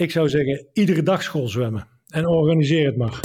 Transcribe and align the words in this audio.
Ik 0.00 0.10
zou 0.10 0.28
zeggen, 0.28 0.66
iedere 0.72 1.02
dag 1.02 1.22
school 1.22 1.48
zwemmen. 1.48 1.88
En 2.08 2.26
organiseer 2.26 2.86
het 2.86 2.96
maar. 2.96 3.20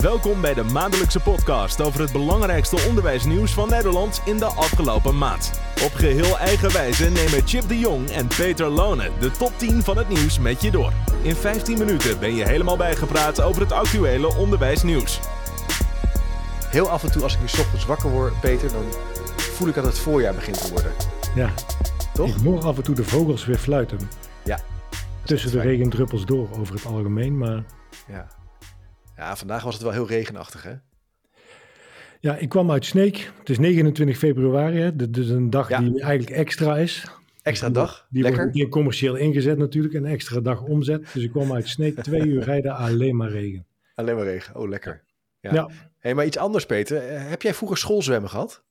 Welkom 0.00 0.40
bij 0.40 0.54
de 0.54 0.62
maandelijkse 0.62 1.20
podcast 1.20 1.82
over 1.82 2.00
het 2.00 2.12
belangrijkste 2.12 2.84
onderwijsnieuws 2.88 3.52
van 3.52 3.68
Nederland 3.68 4.22
in 4.24 4.36
de 4.36 4.44
afgelopen 4.44 5.18
maand. 5.18 5.60
Op 5.84 5.92
geheel 5.92 6.38
eigen 6.38 6.72
wijze 6.72 7.10
nemen 7.10 7.46
Chip 7.46 7.68
de 7.68 7.78
Jong 7.78 8.10
en 8.10 8.26
Peter 8.26 8.68
Lone 8.68 9.10
de 9.20 9.30
top 9.30 9.52
10 9.56 9.82
van 9.82 9.96
het 9.96 10.08
nieuws 10.08 10.38
met 10.38 10.62
je 10.62 10.70
door. 10.70 10.92
In 11.22 11.34
15 11.34 11.78
minuten 11.78 12.20
ben 12.20 12.34
je 12.34 12.44
helemaal 12.44 12.76
bijgepraat 12.76 13.40
over 13.42 13.62
het 13.62 13.72
actuele 13.72 14.36
onderwijsnieuws. 14.36 15.20
Heel 16.70 16.90
af 16.90 17.02
en 17.02 17.12
toe 17.12 17.22
als 17.22 17.32
ik 17.34 17.38
weer 17.38 17.48
's 17.48 17.58
ochtends 17.58 17.86
wakker 17.86 18.10
word, 18.10 18.40
Peter, 18.40 18.72
dan 18.72 18.84
voel 19.58 19.68
ik 19.68 19.74
dat 19.74 19.84
het 19.84 19.98
voorjaar 19.98 20.34
begint 20.34 20.64
te 20.66 20.72
worden. 20.72 20.92
Ja, 21.34 21.54
Toch? 22.14 22.36
ik 22.36 22.42
hoor 22.42 22.64
af 22.64 22.76
en 22.76 22.82
toe 22.82 22.94
de 22.94 23.04
vogels 23.04 23.44
weer 23.46 23.58
fluiten. 23.58 23.98
Ja. 24.44 24.58
Tussen 25.24 25.50
de 25.50 25.60
regendruppels 25.60 26.26
door 26.26 26.48
over 26.58 26.74
het 26.74 26.84
algemeen. 26.86 27.38
Maar 27.38 27.64
Ja. 28.08 28.28
ja, 29.16 29.36
vandaag 29.36 29.62
was 29.62 29.74
het 29.74 29.82
wel 29.82 29.92
heel 29.92 30.06
regenachtig, 30.08 30.62
hè? 30.62 30.72
ja, 32.20 32.36
ik 32.36 32.48
kwam 32.48 32.70
uit 32.70 32.84
Sneek. 32.84 33.32
Het 33.38 33.50
is 33.50 33.58
29 33.58 34.18
februari. 34.18 34.78
Hè. 34.80 34.96
Dit 34.96 35.16
is 35.16 35.28
een 35.28 35.50
dag 35.50 35.68
Ja. 35.68 35.78
die 35.80 36.00
eigenlijk 36.02 36.36
extra 36.36 36.76
is. 36.76 37.06
Extra 37.42 37.70
dag, 37.70 38.06
Die 38.10 38.22
lekker. 38.22 38.40
wordt 38.40 38.54
meteen 38.54 38.70
commercieel 38.70 39.14
ingezet 39.14 39.58
natuurlijk. 39.58 39.94
Een 39.94 40.06
extra 40.06 40.40
dag 40.40 40.62
omzet. 40.62 41.12
Dus 41.12 41.22
ik 41.22 41.30
kwam 41.30 41.52
uit 41.54 41.68
Sneek. 41.68 42.00
Twee 42.02 42.26
uur 42.26 42.42
rijden 42.42 42.74
alleen 42.76 43.16
maar 43.16 43.30
regen. 43.30 43.66
Alleen 43.94 44.14
maar 44.16 44.24
regen, 44.24 44.54
oh 44.56 44.68
lekker. 44.68 45.02
Ja. 45.40 45.52
Ja. 45.52 45.68
Hey, 45.98 46.14
maar 46.14 46.26
iets 46.26 46.36
anders, 46.38 46.66
Peter. 46.66 47.08
Eh, 47.08 47.28
Heb 47.28 47.42
jij 47.42 47.54
vroeger 47.54 47.78
schoolzwemmen 47.78 48.30
gehad? 48.30 48.62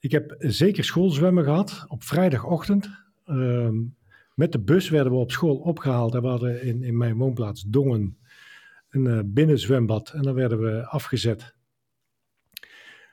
Ik 0.00 0.10
heb 0.10 0.34
zeker 0.38 0.84
schoolzwemmen 0.84 1.44
gehad 1.44 1.84
op 1.88 2.02
vrijdagochtend. 2.02 2.90
Ehm, 3.24 3.74
met 4.34 4.52
de 4.52 4.60
bus 4.60 4.88
werden 4.88 5.12
we 5.12 5.18
op 5.18 5.30
school 5.30 5.56
opgehaald. 5.56 6.14
En 6.14 6.22
we 6.22 6.28
hadden 6.28 6.62
in, 6.62 6.82
in 6.82 6.96
mijn 6.96 7.16
woonplaats 7.16 7.62
Dongen 7.62 8.18
een 8.88 9.06
eh, 9.06 9.20
binnenzwembad. 9.24 10.10
En 10.10 10.22
dan 10.22 10.34
werden 10.34 10.60
we 10.60 10.86
afgezet. 10.86 11.54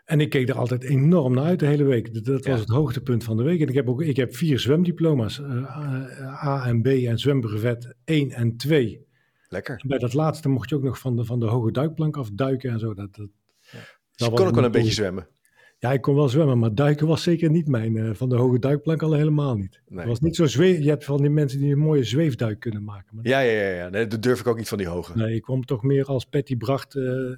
En 0.05 0.19
ik 0.19 0.29
keek 0.29 0.49
er 0.49 0.57
altijd 0.57 0.83
enorm 0.83 1.33
naar 1.33 1.43
uit 1.43 1.59
de 1.59 1.65
hele 1.65 1.83
week. 1.83 2.13
Dat, 2.13 2.25
dat 2.25 2.43
Ja. 2.43 2.51
was 2.51 2.59
het 2.59 2.69
hoogtepunt 2.69 3.23
van 3.23 3.37
de 3.37 3.43
week. 3.43 3.61
En 3.61 3.67
ik 3.67 3.73
heb 3.73 3.89
ook 3.89 4.01
ik 4.01 4.15
heb 4.15 4.35
vier 4.35 4.59
zwemdiploma's. 4.59 5.39
eh, 5.41 5.57
eh, 5.57 6.45
A 6.47 6.65
en 6.65 6.81
B 6.81 6.87
en 6.87 7.19
zwembrevet 7.19 7.95
1 8.03 8.31
en 8.31 8.57
2. 8.57 9.05
Lekker. 9.47 9.79
En 9.81 9.87
bij 9.87 9.97
dat 9.97 10.13
laatste 10.13 10.49
mocht 10.49 10.69
je 10.69 10.75
ook 10.75 10.83
nog 10.83 10.99
van 10.99 11.15
de, 11.15 11.25
van 11.25 11.39
de 11.39 11.45
hoge 11.45 11.71
duikplank 11.71 12.17
afduiken 12.17 12.71
en 12.71 12.79
zo. 12.79 12.93
Dat, 12.93 13.15
dat, 13.15 13.27
Dus 14.15 14.27
je 14.27 14.33
kon 14.33 14.47
ook 14.47 14.55
wel 14.55 14.63
een 14.63 14.71
beetje 14.71 14.91
zwemmen. 14.91 15.27
Ja, 15.77 15.91
ik 15.91 16.01
kon 16.01 16.15
wel 16.15 16.29
zwemmen, 16.29 16.59
maar 16.59 16.73
duiken 16.75 17.07
was 17.07 17.23
zeker 17.23 17.49
niet 17.49 17.67
mijn. 17.67 17.97
eh, 17.97 18.09
van 18.13 18.29
de 18.29 18.35
hoge 18.35 18.59
duikplank 18.59 19.01
al 19.01 19.13
helemaal 19.13 19.55
niet. 19.55 19.81
Nee. 19.87 19.99
Het 19.99 20.07
was 20.07 20.19
niet 20.19 20.35
zo 20.35 20.45
zweef. 20.45 20.79
Je 20.79 20.89
hebt 20.89 21.05
van 21.05 21.21
die 21.21 21.29
mensen 21.29 21.59
die 21.59 21.71
een 21.71 21.79
mooie 21.79 22.03
zweefduik 22.03 22.59
kunnen 22.59 22.83
maken. 22.83 23.15
Maar 23.15 23.27
Ja, 23.27 23.39
ja, 23.39 23.61
ja. 23.61 23.69
ja. 23.75 23.89
Nee, 23.89 24.07
dat 24.07 24.23
durf 24.23 24.39
ik 24.39 24.47
ook 24.47 24.57
niet 24.57 24.67
van 24.67 24.77
die 24.77 24.87
hoge. 24.87 25.17
Nee, 25.17 25.35
ik 25.35 25.41
kwam 25.41 25.65
toch 25.65 25.83
meer 25.83 26.05
als 26.05 26.25
Patty 26.25 26.57
Bracht 26.57 26.95
eh, 26.95 27.03
eh, 27.31 27.35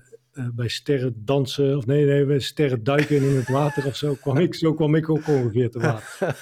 bij 0.54 0.68
sterren 0.68 1.14
dansen. 1.26 1.78
Of 1.78 1.86
nee, 1.86 2.06
nee, 2.06 2.26
bij 2.26 2.40
sterren 2.40 2.84
duiken 2.84 3.16
in 3.30 3.36
het 3.36 3.50
water 3.50 3.86
of 3.86 3.96
zo. 3.96 4.14
Kwam 4.14 4.38
ik, 4.38 4.56
zo 4.56 4.74
kwam 4.74 4.96
ik 4.96 5.10
ook 5.10 5.28
ongeveer 5.28 5.70
te 5.70 5.80
water. 5.80 6.36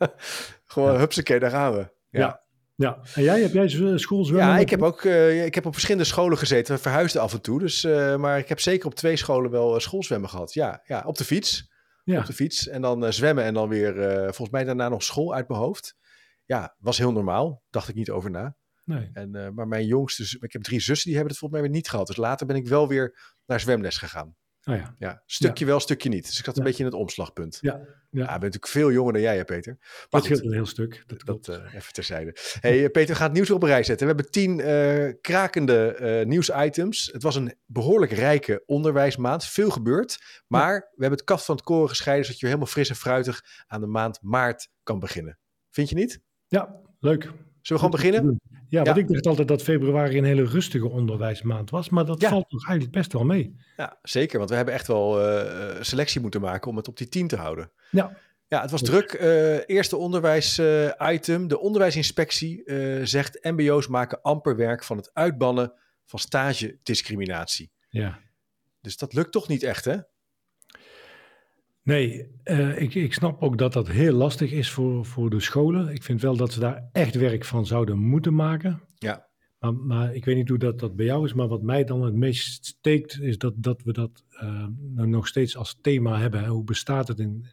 Gewoon, 0.66 0.92
Ja. 0.92 0.98
hupsakee, 0.98 1.38
daar 1.38 1.50
gaan 1.50 1.72
we. 1.72 1.78
Ja. 1.78 2.20
Ja, 2.20 2.40
en 2.88 3.22
jij, 3.22 3.40
heb 3.40 3.52
jij 3.52 3.68
schoolzwemmen? 3.98 4.48
Ja, 4.48 4.58
ik 4.58 4.70
heb 4.70 4.82
ook 4.82 5.04
eh, 5.04 5.44
ik 5.44 5.54
heb 5.54 5.66
op 5.66 5.72
verschillende 5.72 6.06
scholen 6.06 6.38
gezeten. 6.38 6.74
We 6.74 6.80
verhuisden 6.80 7.22
af 7.22 7.32
en 7.32 7.40
toe. 7.40 7.58
Dus, 7.58 7.84
eh, 7.84 8.16
maar 8.16 8.38
ik 8.38 8.48
heb 8.48 8.60
zeker 8.60 8.86
op 8.86 8.94
twee 8.94 9.16
scholen 9.16 9.50
wel 9.50 9.74
eh, 9.74 9.80
schoolzwemmen 9.80 10.28
gehad. 10.28 10.52
Ja, 10.52 10.82
ja, 10.84 11.02
op 11.06 11.16
de 11.16 11.24
fiets. 11.24 11.68
Ja, 12.04 12.18
Op 12.18 12.26
de 12.26 12.32
fiets. 12.32 12.68
En 12.68 12.82
dan 12.82 13.12
zwemmen 13.12 13.44
en 13.44 13.54
dan 13.54 13.68
weer, 13.68 13.94
volgens 14.24 14.50
mij 14.50 14.64
daarna 14.64 14.88
nog 14.88 15.02
school 15.02 15.34
uit 15.34 15.48
mijn 15.48 15.60
hoofd. 15.60 15.96
Ja, 16.44 16.76
was 16.78 16.98
heel 16.98 17.12
normaal. 17.12 17.62
Dacht 17.70 17.88
ik 17.88 17.94
niet 17.94 18.10
over 18.10 18.30
na. 18.30 18.56
nee. 18.84 19.10
En, 19.12 19.54
maar 19.54 19.68
mijn 19.68 19.86
jongste, 19.86 20.36
ik 20.40 20.52
heb 20.52 20.62
drie 20.62 20.80
zussen, 20.80 21.06
die 21.06 21.14
hebben 21.14 21.32
het 21.32 21.38
volgens 21.40 21.60
mij 21.60 21.70
weer 21.70 21.78
niet 21.78 21.88
gehad. 21.90 22.06
Dus 22.06 22.16
later 22.16 22.46
ben 22.46 22.56
ik 22.56 22.68
wel 22.68 22.88
weer 22.88 23.36
naar 23.46 23.60
zwemles 23.60 23.96
gegaan. 23.96 24.36
Oh 24.64 24.76
ja. 24.76 24.94
Ja, 24.98 25.22
stukje 25.26 25.64
wel, 25.66 25.80
stukje 25.80 26.08
niet. 26.08 26.26
Dus 26.26 26.38
ik 26.38 26.44
zat 26.44 26.56
een 26.56 26.62
Ja. 26.62 26.68
beetje 26.68 26.84
in 26.84 26.90
het 26.90 26.98
omslagpunt. 27.00 27.58
Ja, 27.60 27.72
Ja, 27.72 27.78
ja. 28.10 28.22
ik 28.22 28.26
ben 28.26 28.34
natuurlijk 28.40 28.66
veel 28.66 28.92
jonger 28.92 29.12
dan 29.12 29.22
jij, 29.22 29.36
hè, 29.36 29.44
Peter. 29.44 29.76
Maar 29.80 30.06
dat 30.10 30.24
scheelt 30.24 30.44
een 30.44 30.52
heel 30.52 30.66
stuk. 30.66 31.04
Dat 31.06 31.24
dat 31.24 31.48
eh, 31.48 31.74
even 31.74 31.92
terzijde. 31.92 32.36
Hey, 32.60 32.84
eh, 32.84 32.90
Peter, 32.90 33.08
we 33.08 33.14
gaan 33.14 33.26
het 33.26 33.32
nieuws 33.36 33.50
op 33.50 33.62
een 33.62 33.68
rij 33.68 33.82
zetten. 33.82 34.06
We 34.06 34.12
hebben 34.14 34.32
tien 34.32 34.60
eh, 34.60 35.12
krakende 35.20 36.22
nieuwsitems. 36.26 37.10
Het 37.12 37.22
was 37.22 37.34
een 37.36 37.54
behoorlijk 37.66 38.12
rijke 38.12 38.62
onderwijsmaand. 38.66 39.44
Veel 39.44 39.70
gebeurd. 39.70 40.42
Maar 40.46 40.74
we 40.80 41.00
hebben 41.00 41.18
het 41.18 41.24
kaf 41.28 41.44
van 41.44 41.54
het 41.56 41.64
koren 41.64 41.88
gescheiden... 41.88 42.24
zodat 42.24 42.40
je 42.40 42.46
helemaal 42.46 42.66
fris 42.68 42.88
en 42.88 42.96
fruitig 42.96 43.44
aan 43.66 43.80
de 43.80 43.86
maand 43.86 44.18
maart 44.22 44.68
kan 44.82 44.98
beginnen. 44.98 45.38
Vind 45.70 45.88
je 45.88 45.94
niet? 45.94 46.20
ja, 46.46 46.80
leuk. 47.00 47.32
Zullen 47.70 47.82
we 47.92 47.98
gewoon 47.98 48.10
beginnen? 48.12 48.40
Ja, 48.68 48.78
Ja. 48.78 48.82
want 48.84 48.96
ik 48.96 49.08
dacht 49.08 49.26
altijd 49.26 49.48
dat 49.48 49.62
februari 49.62 50.18
een 50.18 50.24
hele 50.24 50.44
rustige 50.44 50.88
onderwijsmaand 50.88 51.70
was. 51.70 51.88
Maar 51.88 52.04
dat 52.06 52.20
Ja. 52.20 52.28
valt 52.28 52.48
toch 52.50 52.66
eigenlijk 52.66 52.96
best 52.96 53.12
wel 53.12 53.24
mee. 53.24 53.56
Ja, 53.76 53.98
zeker. 54.02 54.38
Want 54.38 54.50
we 54.50 54.56
hebben 54.56 54.74
echt 54.74 54.86
wel 54.86 55.20
eh, 55.28 55.76
selectie 55.80 56.20
moeten 56.20 56.40
maken 56.40 56.70
om 56.70 56.76
het 56.76 56.88
op 56.88 56.96
die 56.96 57.08
10 57.08 57.28
te 57.28 57.36
houden. 57.36 57.70
Ja, 57.90 58.16
Ja, 58.48 58.60
het 58.60 58.70
was 58.70 58.82
druk. 58.82 59.12
Eh, 59.12 59.68
eerste 59.68 59.96
onderwijs-item. 59.96 61.48
de 61.48 61.58
onderwijsinspectie 61.60 62.62
zegt 63.06 63.38
MBO's 63.44 63.86
maken 63.88 64.22
amper 64.22 64.56
werk 64.56 64.84
van 64.84 64.96
het 64.96 65.10
uitbannen 65.12 65.72
van 66.06 66.18
stagediscriminatie. 66.18 67.70
ja. 67.88 68.18
Dus 68.82 68.96
dat 68.96 69.12
lukt 69.12 69.32
toch 69.32 69.48
niet 69.48 69.62
echt, 69.62 69.84
hè? 69.84 69.96
Nee, 71.82 72.26
eh, 72.42 72.80
ik, 72.80 72.94
ik 72.94 73.14
snap 73.14 73.42
ook 73.42 73.58
dat 73.58 73.72
dat 73.72 73.88
heel 73.88 74.12
lastig 74.12 74.52
is 74.52 74.70
voor, 74.70 75.04
voor 75.06 75.30
de 75.30 75.40
scholen. 75.40 75.88
Ik 75.88 76.02
vind 76.02 76.20
wel 76.20 76.36
dat 76.36 76.52
ze 76.52 76.60
daar 76.60 76.88
echt 76.92 77.14
werk 77.14 77.44
van 77.44 77.66
zouden 77.66 77.98
moeten 77.98 78.34
maken. 78.34 78.82
Ja. 78.98 79.28
Maar, 79.58 79.74
maar 79.74 80.14
ik 80.14 80.24
weet 80.24 80.36
niet 80.36 80.48
hoe 80.48 80.58
dat, 80.58 80.78
dat 80.78 80.96
bij 80.96 81.06
jou 81.06 81.24
is, 81.24 81.32
maar 81.32 81.48
wat 81.48 81.62
mij 81.62 81.84
dan 81.84 82.02
het 82.02 82.14
meest 82.14 82.66
steekt, 82.66 83.20
is 83.20 83.38
dat, 83.38 83.54
dat 83.56 83.82
we 83.82 83.92
dat 83.92 84.24
eh, 84.30 84.66
nou 84.78 85.08
nog 85.08 85.26
steeds 85.26 85.56
als 85.56 85.78
thema 85.80 86.18
hebben. 86.18 86.40
Hè. 86.40 86.48
Hoe 86.48 86.64
bestaat 86.64 87.08
het 87.08 87.18
in 87.18 87.46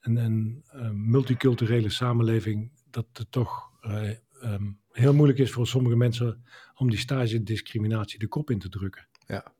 een, 0.00 0.16
een, 0.16 0.64
een 0.66 1.10
multiculturele 1.10 1.88
samenleving, 1.88 2.70
dat 2.90 3.06
het 3.12 3.30
toch 3.30 3.70
eh, 3.80 4.10
ehm, 4.40 4.70
heel 4.90 5.14
moeilijk 5.14 5.38
is 5.38 5.50
voor 5.50 5.66
sommige 5.66 5.96
mensen 5.96 6.44
om 6.74 6.90
die 6.90 6.98
stagediscriminatie 6.98 8.18
de 8.18 8.28
kop 8.28 8.50
in 8.50 8.58
te 8.58 8.68
drukken. 8.68 9.06
Ja, 9.26 9.54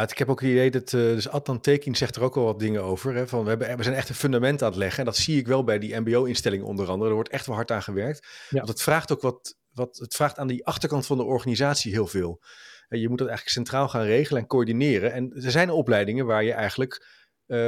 het- 0.00 0.10
ik 0.10 0.18
heb 0.18 0.28
ook 0.28 0.40
het 0.40 0.50
idee 0.50 0.70
dat, 0.70 0.92
eh, 0.92 1.00
dus 1.00 1.28
Adnan 1.28 1.60
Tekin 1.60 1.94
zegt 1.94 2.16
er 2.16 2.22
ook 2.22 2.36
al 2.36 2.44
wat 2.44 2.58
dingen 2.58 2.82
over. 2.82 3.14
Hè, 3.14 3.28
van 3.28 3.42
we, 3.42 3.48
hebben, 3.48 3.76
we 3.76 3.82
zijn 3.82 3.94
echt 3.94 4.08
een 4.08 4.14
fundament 4.14 4.62
aan 4.62 4.68
het 4.68 4.78
leggen. 4.78 4.98
En 4.98 5.04
dat 5.04 5.16
zie 5.16 5.38
ik 5.38 5.46
wel 5.46 5.64
bij 5.64 5.78
die 5.78 6.00
mbo-instellingen 6.00 6.66
onder 6.66 6.88
andere. 6.88 7.08
Er 7.08 7.14
wordt 7.14 7.30
echt 7.30 7.46
wel 7.46 7.54
hard 7.56 7.70
aan 7.70 7.82
gewerkt. 7.82 8.26
Ja. 8.50 8.56
Want 8.56 8.68
het 8.68 8.82
vraagt 8.82 9.12
ook 9.12 9.20
wat, 9.20 9.56
wat, 9.72 9.96
het 9.96 10.14
vraagt 10.14 10.38
aan 10.38 10.46
die 10.46 10.66
achterkant 10.66 11.06
van 11.06 11.16
de 11.16 11.22
organisatie 11.24 11.92
heel 11.92 12.06
veel. 12.06 12.42
En 12.88 13.00
je 13.00 13.08
moet 13.08 13.18
dat 13.18 13.28
eigenlijk 13.28 13.56
centraal 13.56 13.88
gaan 13.88 14.04
regelen 14.04 14.42
en 14.42 14.48
coördineren. 14.48 15.12
En 15.12 15.32
er 15.44 15.50
zijn 15.50 15.70
opleidingen 15.70 16.26
waar 16.26 16.44
je 16.44 16.52
eigenlijk, 16.52 17.06
eh, 17.46 17.58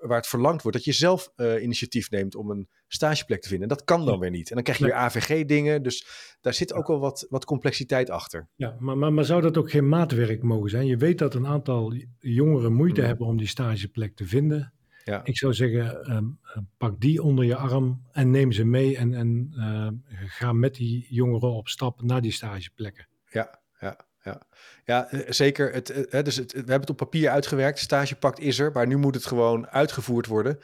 waar 0.00 0.16
het 0.16 0.26
verlangd 0.26 0.62
wordt 0.62 0.76
dat 0.76 0.86
je 0.86 0.92
zelf 0.92 1.32
eh, 1.36 1.62
initiatief 1.62 2.10
neemt 2.10 2.34
om 2.34 2.50
een 2.50 2.68
stageplek 2.86 3.40
te 3.42 3.48
vinden. 3.48 3.68
En 3.68 3.76
dat 3.76 3.84
kan 3.84 4.04
dan 4.04 4.14
Ja. 4.14 4.20
weer 4.20 4.30
niet. 4.30 4.48
En 4.48 4.54
dan 4.54 4.64
krijg 4.64 4.78
je 4.78 4.84
weer 4.84 4.94
AVG-dingen. 4.94 5.82
Dus 5.82 6.06
daar 6.40 6.54
zit 6.54 6.72
ook 6.72 6.86
wel 6.86 6.98
wat, 6.98 7.26
wat 7.28 7.44
complexiteit 7.44 8.10
achter. 8.10 8.48
Ja, 8.54 8.76
maar, 8.78 8.98
maar, 8.98 9.12
maar 9.12 9.24
zou 9.24 9.40
dat 9.42 9.56
ook 9.58 9.70
geen 9.70 9.88
maatwerk 9.88 10.42
mogen 10.42 10.70
zijn? 10.70 10.86
Je 10.86 10.96
weet 10.96 11.18
dat 11.18 11.34
een 11.34 11.46
aantal 11.46 11.94
jongeren 12.18 12.72
moeite 12.72 13.00
Mm. 13.00 13.06
hebben 13.06 13.26
om 13.26 13.36
die 13.36 13.46
stageplek 13.46 14.14
te 14.16 14.26
vinden. 14.26 14.72
Ja. 15.04 15.24
Ik 15.24 15.36
zou 15.38 15.54
zeggen, 15.54 16.04
ehm, 16.04 16.24
eh, 16.42 16.62
pak 16.78 17.00
die 17.00 17.22
onder 17.22 17.44
je 17.44 17.56
arm 17.56 18.02
en 18.12 18.30
neem 18.30 18.52
ze 18.52 18.64
mee 18.64 18.96
en, 18.96 19.14
en 19.14 19.52
eh, 19.56 19.88
ga 20.26 20.52
met 20.52 20.74
die 20.74 21.06
jongeren 21.08 21.52
op 21.52 21.68
stap 21.68 22.02
naar 22.02 22.20
die 22.22 22.32
stageplekken. 22.32 23.08
Ja, 23.30 23.60
ja, 23.80 24.06
ja. 24.24 24.42
ja 24.84 25.10
eh, 25.10 25.30
zeker. 25.30 25.72
Het, 25.72 25.90
eh, 25.90 26.02
hè, 26.08 26.22
dus 26.22 26.36
het, 26.36 26.52
we 26.52 26.58
hebben 26.58 26.80
het 26.80 26.90
op 26.90 26.96
papier 26.96 27.30
uitgewerkt. 27.30 27.78
Stagepact 27.78 28.38
is 28.38 28.58
er, 28.58 28.72
maar 28.72 28.86
nu 28.86 28.96
moet 28.96 29.14
het 29.14 29.26
gewoon 29.26 29.66
uitgevoerd 29.68 30.26
worden. 30.26 30.58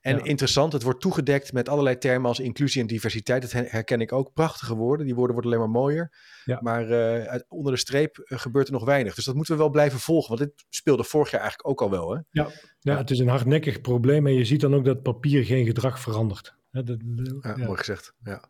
En 0.00 0.16
Ja. 0.16 0.24
interessant, 0.24 0.72
het 0.72 0.82
wordt 0.82 1.00
toegedekt 1.00 1.52
met 1.52 1.68
allerlei 1.68 1.98
termen 1.98 2.28
als 2.28 2.40
inclusie 2.40 2.80
en 2.80 2.86
diversiteit. 2.86 3.42
Dat 3.42 3.52
her- 3.52 3.70
herken 3.70 4.00
ik 4.00 4.12
ook. 4.12 4.32
Prachtige 4.32 4.74
woorden. 4.74 5.06
Die 5.06 5.14
woorden 5.14 5.32
worden 5.34 5.52
alleen 5.52 5.70
maar 5.70 5.80
mooier. 5.82 6.12
Ja. 6.44 6.58
Maar 6.62 6.90
eh, 6.90 7.40
onder 7.48 7.72
de 7.72 7.78
streep 7.78 8.16
gebeurt 8.24 8.66
er 8.66 8.72
nog 8.72 8.84
weinig. 8.84 9.14
Dus 9.14 9.24
dat 9.24 9.34
moeten 9.34 9.54
we 9.54 9.60
wel 9.60 9.70
blijven 9.70 9.98
volgen. 9.98 10.36
Want 10.36 10.40
dit 10.50 10.64
speelde 10.68 11.04
vorig 11.04 11.30
jaar 11.30 11.40
eigenlijk 11.40 11.68
ook 11.70 11.80
al 11.82 11.90
wel. 11.90 12.10
Hè? 12.14 12.20
Ja, 12.30 12.48
Ja. 12.78 12.96
het 12.96 13.10
is 13.10 13.18
een 13.18 13.28
hardnekkig 13.28 13.80
probleem 13.80 14.26
en 14.26 14.34
je 14.34 14.44
ziet 14.44 14.60
dan 14.60 14.74
ook 14.74 14.84
dat 14.84 15.02
papier 15.02 15.44
geen 15.44 15.66
gedrag 15.66 16.00
verandert. 16.00 16.54
Dat- 16.70 16.96
ja. 17.40 17.56
Mooi 17.56 17.78
gezegd. 17.78 18.12
Ja. 18.22 18.44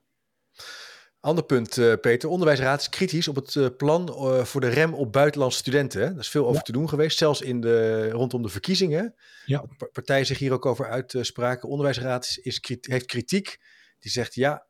Ander 1.27 1.45
punt, 1.45 1.79
eh, 1.79 1.93
Peter. 2.01 2.29
Onderwijsraad 2.29 2.81
is 2.81 2.89
kritisch 2.89 3.29
op 3.29 3.37
het 3.37 3.57
eh, 3.57 3.67
plan 3.77 4.09
eh, 4.09 4.45
voor 4.45 4.61
de 4.61 4.69
rem 4.69 4.95
op 4.95 5.13
buitenlandse 5.13 5.59
studenten. 5.59 6.01
Hè? 6.01 6.09
Daar 6.11 6.19
is 6.19 6.29
veel 6.29 6.47
over 6.47 6.63
te 6.63 6.73
doen 6.73 6.89
geweest, 6.89 7.19
zelfs 7.19 7.41
in 7.41 7.61
de, 7.61 8.11
rondom 8.11 8.43
de 8.43 8.49
verkiezingen. 8.49 9.15
Ja. 9.45 9.65
Partijen 9.93 10.27
zich 10.27 10.39
hier 10.39 10.53
ook 10.53 10.67
over 10.67 10.89
uitspraken. 10.89 11.69
Onderwijsraad 11.69 12.39
is, 12.43 12.79
heeft 12.81 13.07
kritiek. 13.07 13.57
Die 13.99 14.11
zegt 14.11 14.35
ja, 14.35 14.67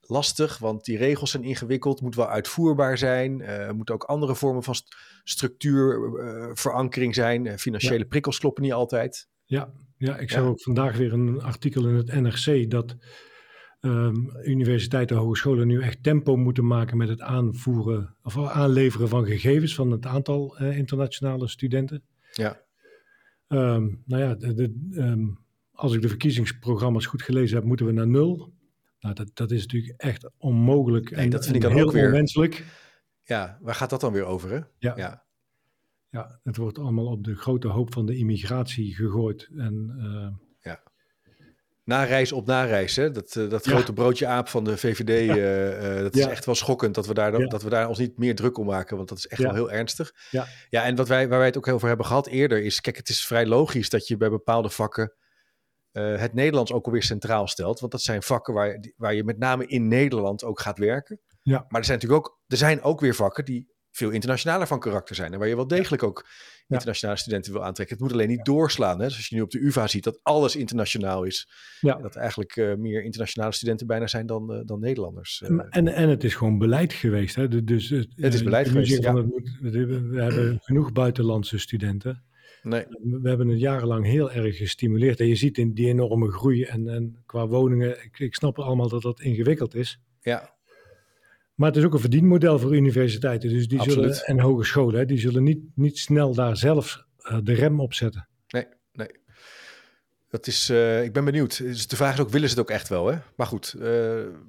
lastig, 0.00 0.58
want 0.58 0.84
die 0.84 0.96
regels 0.96 1.30
zijn 1.30 1.44
ingewikkeld, 1.44 2.00
moet 2.00 2.14
wel 2.14 2.28
uitvoerbaar 2.28 2.98
zijn. 2.98 3.40
Er 3.40 3.74
moeten 3.74 3.94
ook 3.94 4.04
andere 4.04 4.34
vormen 4.34 4.62
van 4.62 4.74
st- 4.74 4.96
structuur, 5.22 6.18
eh, 6.18 6.50
verankering 6.52 7.14
zijn. 7.14 7.58
Financiële 7.58 8.04
prikkels 8.04 8.38
kloppen 8.38 8.62
niet 8.62 8.72
altijd. 8.72 9.28
Ja, 9.44 9.72
Ja, 9.96 10.18
ik 10.18 10.30
zag 10.30 10.44
ook 10.44 10.62
vandaag 10.62 10.96
weer 10.96 11.12
een 11.12 11.42
artikel 11.42 11.88
in 11.88 11.94
het 11.94 12.12
NRC 12.12 12.70
dat 12.70 12.96
ehm, 13.84 14.16
universiteiten 14.44 15.16
en 15.16 15.22
hogescholen 15.22 15.66
nu 15.66 15.80
echt 15.80 16.02
tempo 16.02 16.36
moeten 16.36 16.66
maken 16.66 16.96
met 16.96 17.08
het 17.08 17.20
aanvoeren 17.20 18.14
of 18.22 18.38
aanleveren 18.38 19.08
van 19.08 19.26
gegevens 19.26 19.74
van 19.74 19.90
het 19.90 20.06
aantal 20.06 20.56
eh, 20.58 20.78
internationale 20.78 21.48
studenten. 21.48 22.02
Ja. 22.32 22.60
Ehm, 23.48 23.88
nou 24.04 24.22
ja, 24.22 24.34
de, 24.34 24.54
de, 24.54 24.90
ehm, 24.96 25.26
als 25.72 25.94
ik 25.94 26.02
de 26.02 26.08
verkiezingsprogramma's 26.08 27.06
goed 27.06 27.22
gelezen 27.22 27.56
heb, 27.56 27.64
moeten 27.66 27.86
we 27.86 27.92
naar 27.92 28.08
nul. 28.08 28.52
Nou, 29.00 29.14
dat, 29.14 29.30
dat 29.34 29.50
is 29.50 29.60
natuurlijk 29.60 29.94
echt 30.00 30.30
onmogelijk 30.38 31.10
Nee, 31.10 31.24
en, 31.24 31.30
dat 31.30 31.44
vind 31.44 31.56
ik 31.56 31.62
en 31.62 31.68
dan 31.68 31.78
heel 31.78 31.86
ook 31.86 31.92
weer- 31.92 32.06
onwenselijk. 32.06 32.64
ja, 33.24 33.58
waar 33.60 33.74
gaat 33.74 33.90
dat 33.90 34.00
dan 34.00 34.12
weer 34.12 34.24
over, 34.24 34.50
hè? 34.50 34.60
Ja. 34.78 34.92
Ja. 34.96 35.22
Ja, 36.10 36.40
het 36.42 36.56
wordt 36.56 36.78
allemaal 36.78 37.06
op 37.06 37.24
de 37.24 37.34
grote 37.34 37.68
hoop 37.68 37.92
van 37.92 38.06
de 38.06 38.16
immigratie 38.16 38.94
gegooid. 38.94 39.50
En 39.56 39.94
Nareis 41.84 42.32
op 42.32 42.46
nareis, 42.46 42.96
hè? 42.96 43.10
Dat, 43.10 43.36
eh, 43.36 43.48
dat 43.48 43.64
Ja. 43.64 43.70
grote 43.72 43.92
broodje 43.92 44.26
aap 44.26 44.48
van 44.48 44.64
de 44.64 44.76
VVD, 44.76 45.08
eh, 45.08 45.96
eh, 45.96 46.02
dat 46.02 46.14
is 46.14 46.22
Ja. 46.24 46.30
echt 46.30 46.44
wel 46.44 46.54
schokkend 46.54 46.94
dat 46.94 47.06
we, 47.06 47.14
daar, 47.14 47.40
Ja. 47.40 47.46
dat 47.46 47.62
we 47.62 47.70
daar 47.70 47.88
ons 47.88 47.98
niet 47.98 48.18
meer 48.18 48.34
druk 48.34 48.58
om 48.58 48.66
maken, 48.66 48.96
want 48.96 49.08
dat 49.08 49.18
is 49.18 49.26
echt 49.26 49.40
Ja. 49.40 49.46
wel 49.46 49.54
heel 49.54 49.70
ernstig. 49.70 50.12
Ja. 50.30 50.46
ja, 50.68 50.84
en 50.84 50.96
wat 50.96 51.08
wij, 51.08 51.28
waar 51.28 51.38
wij 51.38 51.46
het 51.46 51.56
ook 51.56 51.68
over 51.68 51.88
hebben 51.88 52.06
gehad 52.06 52.26
eerder 52.26 52.62
is, 52.64 52.80
kijk, 52.80 52.96
het 52.96 53.08
is 53.08 53.26
vrij 53.26 53.46
logisch 53.46 53.90
dat 53.90 54.06
je 54.06 54.16
bij 54.16 54.30
bepaalde 54.30 54.70
vakken 54.70 55.14
het 55.92 56.34
Nederlands 56.34 56.72
ook 56.72 56.84
alweer 56.86 57.02
centraal 57.02 57.48
stelt, 57.48 57.80
want 57.80 57.92
dat 57.92 58.02
zijn 58.02 58.22
vakken 58.22 58.54
waar, 58.54 58.66
je- 58.68 58.92
waar 58.96 59.14
je 59.14 59.24
met 59.24 59.38
name 59.38 59.66
in 59.66 59.88
Nederland 59.88 60.44
ook 60.44 60.60
gaat 60.60 60.78
werken. 60.78 61.20
Ja. 61.42 61.64
Maar 61.68 61.80
er 61.80 61.86
zijn 61.86 61.98
natuurlijk 61.98 62.26
ook, 62.26 62.40
er 62.46 62.56
zijn 62.56 62.82
ook 62.82 63.00
weer 63.00 63.14
vakken 63.14 63.44
die 63.44 63.72
veel 63.90 64.10
internationaler 64.10 64.66
van 64.66 64.80
karakter 64.80 65.14
zijn 65.14 65.32
en 65.32 65.38
waar 65.38 65.48
je 65.48 65.56
wel 65.56 65.66
degelijk 65.66 66.02
ook 66.02 66.24
Ja. 66.26 66.32
Internationale 66.68 67.18
studenten 67.18 67.52
wil 67.52 67.64
aantrekken. 67.64 67.96
Het 67.96 68.04
moet 68.04 68.14
alleen 68.14 68.28
niet 68.28 68.44
doorslaan. 68.44 68.98
Hè? 69.00 69.06
Dus 69.06 69.16
als 69.16 69.28
je 69.28 69.34
nu 69.34 69.40
op 69.40 69.50
de 69.50 69.58
UvA 69.58 69.86
ziet 69.86 70.04
dat 70.04 70.18
alles 70.22 70.56
internationaal 70.56 71.24
is, 71.24 71.48
ja. 71.80 71.96
en 71.96 72.02
dat 72.02 72.16
eigenlijk 72.16 72.56
eh, 72.56 72.74
meer 72.74 73.02
internationale 73.02 73.52
studenten 73.52 73.86
bijna 73.86 74.06
zijn 74.06 74.26
dan, 74.26 74.52
eh, 74.52 74.60
dan 74.64 74.80
Nederlanders. 74.80 75.42
eh. 75.42 75.66
En, 75.70 75.88
en 75.88 76.08
het 76.08 76.24
is 76.24 76.34
gewoon 76.34 76.58
beleid 76.58 76.92
geweest. 76.92 77.34
Hè? 77.36 77.64
Dus, 77.64 77.88
het 77.88 78.08
Het 78.16 78.34
is 78.34 78.42
beleid 78.42 78.68
geweest, 78.68 79.04
het 79.04 79.26
moet, 79.26 79.58
we 79.60 80.22
hebben 80.22 80.58
genoeg 80.64 80.92
buitenlandse 80.92 81.58
studenten. 81.58 82.22
nee, 82.62 82.84
We 83.02 83.28
hebben 83.28 83.48
het 83.48 83.60
jarenlang 83.60 84.06
heel 84.06 84.32
erg 84.32 84.56
gestimuleerd. 84.56 85.20
En 85.20 85.26
je 85.26 85.36
ziet 85.36 85.58
in 85.58 85.72
die 85.74 85.86
enorme 85.86 86.30
groei. 86.30 86.62
En, 86.62 86.88
en 86.88 87.22
qua 87.26 87.46
woningen, 87.46 88.04
ik, 88.04 88.18
ik 88.18 88.34
snap 88.34 88.58
allemaal 88.58 88.88
dat 88.88 89.02
dat 89.02 89.20
ingewikkeld 89.20 89.74
is. 89.74 90.00
ja, 90.20 90.53
Maar 91.54 91.68
het 91.68 91.76
is 91.78 91.84
ook 91.84 91.92
een 91.92 92.00
verdienmodel 92.00 92.58
voor 92.58 92.76
universiteiten. 92.76 93.48
Dus 93.48 93.68
die 93.68 93.78
Absoluut. 93.78 94.16
zullen, 94.16 94.38
en 94.38 94.44
hogescholen. 94.46 94.98
Hè? 94.98 95.04
Die 95.06 95.18
zullen 95.18 95.42
niet, 95.42 95.60
niet 95.74 95.98
snel 95.98 96.34
daar 96.34 96.56
zelf 96.56 97.04
eh, 97.18 97.38
de 97.42 97.52
rem 97.54 97.80
op 97.80 97.94
zetten. 97.94 98.28
nee, 98.48 98.66
nee. 98.92 99.08
Dat 100.28 100.46
is, 100.46 100.68
eh, 100.68 101.04
ik 101.04 101.12
ben 101.12 101.24
benieuwd. 101.24 101.58
Dus 101.58 101.86
de 101.86 101.96
vraag 101.96 102.12
is 102.14 102.20
ook, 102.20 102.28
willen 102.30 102.48
ze 102.48 102.54
het 102.54 102.64
ook 102.64 102.70
echt 102.70 102.88
wel? 102.88 103.06
Hè? 103.06 103.18
Maar 103.36 103.46
goed, 103.46 103.74
eh, 103.80 103.88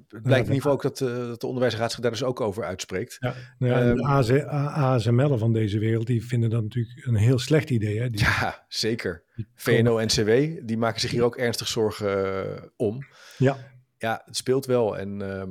het 0.08 0.22
blijkt 0.22 0.46
in 0.48 0.54
ieder 0.54 0.54
geval 0.54 0.72
ook 0.72 0.82
dat, 0.82 0.98
dat 0.98 1.40
de 1.40 1.46
onderwijsraad 1.46 2.02
daar 2.02 2.10
dus 2.10 2.22
ook 2.24 2.40
over 2.40 2.64
uitspreekt. 2.64 3.16
Ja. 3.20 3.34
Ja, 3.58 3.80
Ehm, 3.80 3.96
de 3.96 4.04
AZ 4.04 4.30
ASML'en 4.46 5.38
van 5.38 5.52
deze 5.52 5.78
wereld, 5.78 6.06
die 6.06 6.26
vinden 6.26 6.50
dat 6.50 6.62
natuurlijk 6.62 7.06
een 7.06 7.14
heel 7.16 7.38
slecht 7.38 7.70
idee. 7.70 7.98
Hè? 8.00 8.10
Die, 8.10 8.20
Ja, 8.20 8.64
zeker. 8.68 9.22
VNO-NCW, 9.54 10.30
die 10.66 10.76
maken 10.78 11.00
zich 11.00 11.10
hier 11.10 11.22
ook 11.24 11.36
ernstig 11.36 11.68
zorgen 11.68 12.72
om. 12.76 13.06
Ja, 13.38 13.56
Ja, 13.98 14.22
het 14.24 14.36
speelt 14.36 14.66
wel. 14.66 14.98
En 14.98 15.22
ehm, 15.22 15.50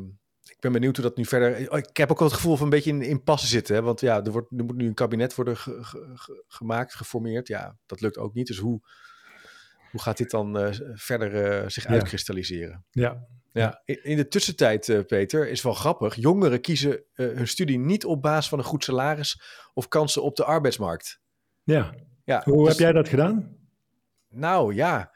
ben 0.71 0.79
benieuwd 0.79 0.95
hoe 0.95 1.05
dat 1.05 1.17
nu 1.17 1.25
verder... 1.25 1.71
Oh, 1.71 1.77
Ik 1.77 1.97
heb 1.97 2.11
ook 2.11 2.19
wel 2.19 2.27
het 2.27 2.37
gevoel 2.37 2.55
van 2.55 2.63
een 2.63 2.69
beetje 2.69 2.91
in 2.91 3.01
impasse 3.01 3.47
zitten. 3.47 3.75
Hè? 3.75 3.81
Want 3.81 4.01
ja, 4.01 4.23
er, 4.23 4.31
wordt, 4.31 4.51
er 4.57 4.63
moet 4.65 4.75
nu 4.75 4.87
een 4.87 4.93
kabinet 4.93 5.35
worden 5.35 5.57
ge- 5.57 5.83
ge- 5.83 6.11
ge- 6.13 6.43
gemaakt, 6.47 6.95
geformeerd. 6.95 7.47
Ja, 7.47 7.77
dat 7.85 8.01
lukt 8.01 8.17
ook 8.17 8.33
niet. 8.33 8.47
Dus 8.47 8.57
hoe, 8.57 8.81
hoe 9.91 10.01
gaat 10.01 10.17
dit 10.17 10.29
dan 10.31 10.57
eh, 10.57 10.73
verder 10.93 11.43
eh, 11.61 11.69
zich 11.69 11.83
Ja. 11.83 11.89
uitkristalliseren? 11.89 12.85
ja, 12.91 13.25
Ja. 13.51 13.81
In, 13.85 14.03
in 14.03 14.17
de 14.17 14.27
tussentijd, 14.27 14.89
eh, 14.89 14.99
Peter, 15.05 15.49
is 15.49 15.61
wel 15.61 15.73
grappig. 15.73 16.15
Jongeren 16.15 16.61
kiezen 16.61 17.03
hun 17.13 17.47
studie 17.47 17.79
niet 17.79 18.05
op 18.05 18.21
basis 18.21 18.49
van 18.49 18.59
een 18.59 18.65
goed 18.65 18.83
salaris 18.83 19.41
of 19.73 19.87
kansen 19.87 20.23
op 20.23 20.35
de 20.35 20.43
arbeidsmarkt. 20.45 21.19
ja. 21.63 21.93
Ja, 22.25 22.41
Hoe 22.45 22.59
dus- 22.59 22.67
heb 22.67 22.77
jij 22.79 22.91
dat 22.91 23.09
gedaan? 23.09 23.57
Nou 24.29 24.73
ja, 24.75 25.11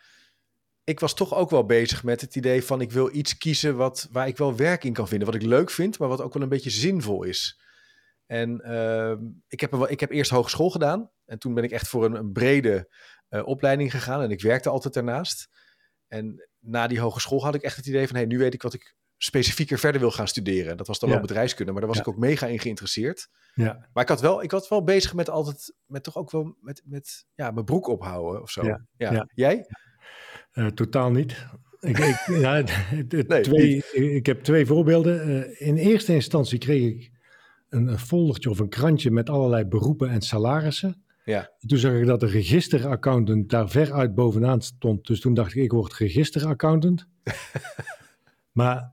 ik 0.89 0.99
was 0.99 1.13
toch 1.13 1.33
ook 1.35 1.49
wel 1.49 1.65
bezig 1.65 2.03
met 2.03 2.21
het 2.21 2.35
idee 2.35 2.63
van 2.63 2.81
ik 2.81 2.91
wil 2.91 3.15
iets 3.15 3.37
kiezen 3.37 3.75
wat, 3.75 4.07
waar 4.11 4.27
ik 4.27 4.37
wel 4.37 4.55
werk 4.55 4.83
in 4.83 4.93
kan 4.93 5.07
vinden. 5.07 5.27
Wat 5.27 5.35
ik 5.41 5.47
leuk 5.47 5.69
vind, 5.69 5.99
maar 5.99 6.07
wat 6.07 6.21
ook 6.21 6.33
wel 6.33 6.43
een 6.43 6.49
beetje 6.49 6.69
zinvol 6.69 7.23
is. 7.23 7.61
En 8.25 8.61
ehm, 8.61 9.17
ik, 9.47 9.59
heb 9.59 9.71
wel, 9.71 9.91
ik 9.91 9.99
heb 9.99 10.11
eerst 10.11 10.31
hogeschool 10.31 10.69
gedaan. 10.69 11.11
En 11.25 11.39
toen 11.39 11.53
ben 11.53 11.63
ik 11.63 11.71
echt 11.71 11.87
voor 11.87 12.05
een, 12.05 12.15
een 12.15 12.31
brede 12.31 12.89
eh, 13.27 13.47
opleiding 13.47 13.91
gegaan. 13.91 14.21
En 14.21 14.31
ik 14.31 14.41
werkte 14.41 14.69
altijd 14.69 14.93
daarnaast. 14.93 15.49
En 16.07 16.49
na 16.59 16.87
die 16.87 16.99
hogeschool 16.99 17.43
had 17.43 17.55
ik 17.55 17.61
echt 17.61 17.75
het 17.75 17.85
idee 17.85 18.07
van... 18.07 18.15
Hey, 18.15 18.25
nu 18.25 18.37
weet 18.37 18.53
ik 18.53 18.61
wat 18.61 18.73
ik 18.73 18.95
specifieker 19.17 19.79
verder 19.79 20.01
wil 20.01 20.11
gaan 20.11 20.27
studeren. 20.27 20.77
Dat 20.77 20.87
was 20.87 20.99
dan 20.99 21.09
Ja. 21.09 21.15
wel 21.15 21.25
bedrijfskunde, 21.25 21.71
maar 21.71 21.81
daar 21.81 21.89
was 21.89 21.99
Ja. 21.99 22.05
ik 22.05 22.09
ook 22.09 22.23
mega 22.23 22.47
in 22.47 22.59
geïnteresseerd. 22.59 23.29
Ja, 23.53 23.89
Maar 23.93 24.03
ik 24.03 24.09
had 24.09 24.21
wel, 24.21 24.43
ik 24.43 24.51
was 24.51 24.69
wel 24.69 24.83
bezig 24.83 25.13
met 25.13 25.29
altijd, 25.29 25.73
met 25.85 26.03
toch 26.03 26.15
ook 26.15 26.31
wel 26.31 26.55
met, 26.61 26.81
met 26.85 27.25
ja, 27.35 27.51
mijn 27.51 27.65
broek 27.65 27.87
ophouden 27.87 28.41
of 28.41 28.51
zo. 28.51 28.63
Ja. 28.97 29.27
Jij? 29.33 29.67
Eh, 30.59 30.67
totaal 30.67 31.11
niet. 31.11 31.45
Ik, 31.79 31.97
ik, 31.97 32.15
ja, 32.41 32.63
Nee, 33.27 33.41
twee, 33.41 33.83
ik 33.93 34.25
heb 34.25 34.43
twee 34.43 34.65
voorbeelden. 34.65 35.21
Eh, 35.21 35.67
in 35.67 35.75
eerste 35.75 36.13
instantie 36.13 36.57
kreeg 36.59 36.83
ik 36.93 37.11
een, 37.69 37.87
een 37.87 37.99
foldertje 37.99 38.49
of 38.49 38.59
een 38.59 38.69
krantje 38.69 39.11
met 39.11 39.29
allerlei 39.29 39.65
beroepen 39.65 40.09
en 40.09 40.21
salarissen. 40.21 41.03
Ja. 41.25 41.51
Toen 41.67 41.77
zag 41.77 41.93
ik 41.93 42.05
dat 42.05 42.19
de 42.19 42.25
registeraccountant 42.27 43.49
daar 43.49 43.69
veruit 43.69 44.15
bovenaan 44.15 44.61
stond. 44.61 45.07
Dus 45.07 45.19
toen 45.19 45.33
dacht 45.33 45.55
ik, 45.55 45.63
ik 45.63 45.71
word 45.71 45.93
registeraccountant. 45.93 47.07
maar 48.51 48.91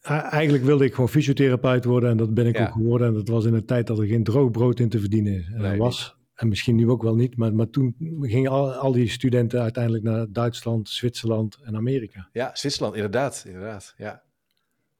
eh, 0.00 0.32
eigenlijk 0.32 0.64
wilde 0.64 0.84
ik 0.84 0.94
gewoon 0.94 1.08
fysiotherapeut 1.08 1.84
worden 1.84 2.10
en 2.10 2.16
dat 2.16 2.34
ben 2.34 2.46
ik 2.46 2.56
Ja. 2.56 2.66
ook 2.66 2.72
geworden. 2.72 3.06
En 3.08 3.14
dat 3.14 3.28
was 3.28 3.44
in 3.44 3.54
een 3.54 3.64
tijd 3.66 3.86
dat 3.86 3.98
er 3.98 4.06
geen 4.06 4.24
droog 4.24 4.50
brood 4.50 4.80
in 4.80 4.88
te 4.88 5.00
verdienen 5.00 5.44
Nee, 5.56 5.78
was. 5.78 6.16
En 6.34 6.48
misschien 6.48 6.76
nu 6.76 6.90
ook 6.90 7.02
wel 7.02 7.14
niet, 7.14 7.36
maar, 7.36 7.54
maar 7.54 7.70
toen 7.70 7.96
gingen 8.20 8.50
al, 8.50 8.72
al 8.72 8.92
die 8.92 9.08
studenten 9.08 9.60
uiteindelijk 9.60 10.04
naar 10.04 10.26
Duitsland, 10.30 10.88
Zwitserland 10.88 11.58
en 11.62 11.76
Amerika. 11.76 12.28
Ja, 12.32 12.50
Zwitserland, 12.54 12.94
inderdaad. 12.94 13.42
inderdaad 13.46 13.94
ja. 13.96 14.22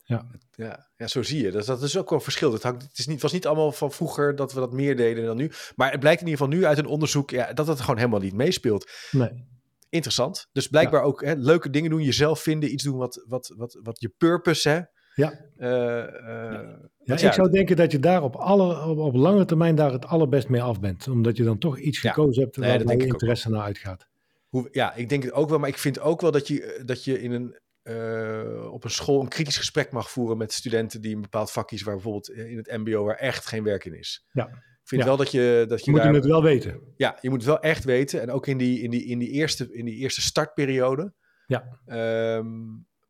Ja. 0.06 0.26
Ja, 0.56 0.88
ja, 0.96 1.06
zo 1.06 1.22
zie 1.22 1.42
je. 1.42 1.50
Dat, 1.50 1.66
dat 1.66 1.82
is 1.82 1.96
ook 1.96 2.10
wel 2.10 2.20
verschil. 2.20 2.52
Het, 2.52 2.62
hangt, 2.62 2.82
het 2.82 2.98
is 2.98 3.06
niet, 3.06 3.22
was 3.22 3.32
niet 3.32 3.46
allemaal 3.46 3.72
van 3.72 3.92
vroeger 3.92 4.36
dat 4.36 4.52
we 4.52 4.60
dat 4.60 4.72
meer 4.72 4.96
deden 4.96 5.25
dan 5.25 5.36
nu. 5.36 5.50
Maar 5.76 5.90
het 5.90 6.00
blijkt 6.00 6.20
in 6.20 6.26
ieder 6.26 6.40
geval 6.42 6.58
nu 6.58 6.64
uit 6.66 6.78
een 6.78 6.86
onderzoek 6.86 7.31
ja, 7.31 7.52
dat 7.52 7.66
het 7.66 7.81
gewoon 7.81 7.96
helemaal 7.96 8.20
niet 8.20 8.34
meespeelt. 8.34 8.90
Nee. 9.10 9.44
Interessant. 9.88 10.48
Dus 10.52 10.69
blijkbaar 10.69 11.02
ook 11.02 11.25
hè, 11.25 11.34
leuke 11.34 11.70
dingen 11.70 11.90
doen, 11.90 12.02
jezelf 12.02 12.40
vinden, 12.40 12.72
iets 12.72 12.84
doen 12.84 12.96
wat, 12.96 13.24
wat, 13.26 13.53
wat, 13.56 13.79
wat 13.82 14.00
je 14.00 14.08
purpose, 14.08 14.69
hè? 14.69 14.81
Ja. 15.14 15.40
Eh, 15.56 15.98
eh, 16.02 16.68
Ja, 16.98 17.14
want 17.14 17.22
ik 17.22 17.32
zou 17.32 17.50
denken 17.50 17.76
dat 17.76 17.92
je 17.92 17.98
daar 17.98 18.22
op, 18.22 18.34
alle, 18.36 18.86
op, 18.86 18.98
op 18.98 19.14
lange 19.14 19.44
termijn 19.44 19.74
daar 19.74 19.92
het 19.92 20.06
allerbest 20.06 20.48
mee 20.48 20.62
af 20.62 20.80
bent. 20.80 21.08
Omdat 21.08 21.36
je 21.36 21.44
dan 21.44 21.58
toch 21.58 21.78
iets 21.78 22.02
Ja. 22.02 22.12
gekozen 22.12 22.42
hebt 22.42 22.56
Nee, 22.56 22.84
waar, 22.84 22.96
je 22.96 23.02
ook 23.02 23.08
interesse 23.12 23.50
naar 23.50 23.62
uitgaat. 23.62 24.06
Hoe, 24.48 24.68
ja, 24.70 24.94
ik 24.94 25.08
denk 25.08 25.22
het 25.22 25.32
ook 25.32 25.48
wel. 25.48 25.58
Maar 25.58 25.68
ik 25.68 25.78
vind 25.78 26.00
ook 26.00 26.20
wel 26.20 26.30
dat 26.30 26.48
je, 26.48 26.82
dat 26.84 27.04
je 27.04 27.20
in 27.22 27.32
een, 27.32 27.58
eh, 27.82 28.72
op 28.72 28.84
een 28.84 28.90
school 28.90 29.20
een 29.20 29.28
kritisch 29.28 29.56
gesprek 29.56 29.92
mag 29.92 30.10
voeren 30.10 30.36
met 30.36 30.52
studenten 30.52 31.00
die 31.00 31.14
een 31.14 31.20
bepaald 31.20 31.50
vak 31.50 31.66
kiezen, 31.66 31.86
waar 31.86 31.94
bijvoorbeeld 31.96 32.30
in 32.30 32.56
het 32.56 32.76
MBO 32.76 33.04
waar 33.04 33.16
echt 33.16 33.46
geen 33.46 33.64
werk 33.64 33.84
in 33.84 33.98
is. 33.98 34.26
Ja. 34.32 34.46
Ik 34.46 34.90
vind 34.90 35.00
Ja. 35.02 35.06
wel 35.08 35.16
dat 35.16 35.30
je, 35.30 35.64
dat 35.68 35.78
je 35.78 35.84
Je 35.84 35.90
moet 35.90 36.02
daar, 36.02 36.14
het 36.14 36.24
wel 36.26 36.42
weten. 36.42 36.80
ja, 36.96 37.18
je 37.20 37.28
moet 37.30 37.38
het 37.38 37.48
wel 37.48 37.60
echt 37.60 37.84
weten. 37.84 38.20
En 38.20 38.30
ook 38.30 38.46
in 38.46 38.58
die, 38.58 38.80
in 38.80 38.90
die, 38.90 39.04
in 39.04 39.18
die, 39.18 39.30
eerste, 39.30 39.72
in 39.72 39.84
die 39.84 39.94
eerste 39.96 40.20
startperiode. 40.20 41.12
Ja. 41.46 41.78
Ehm, 41.86 42.46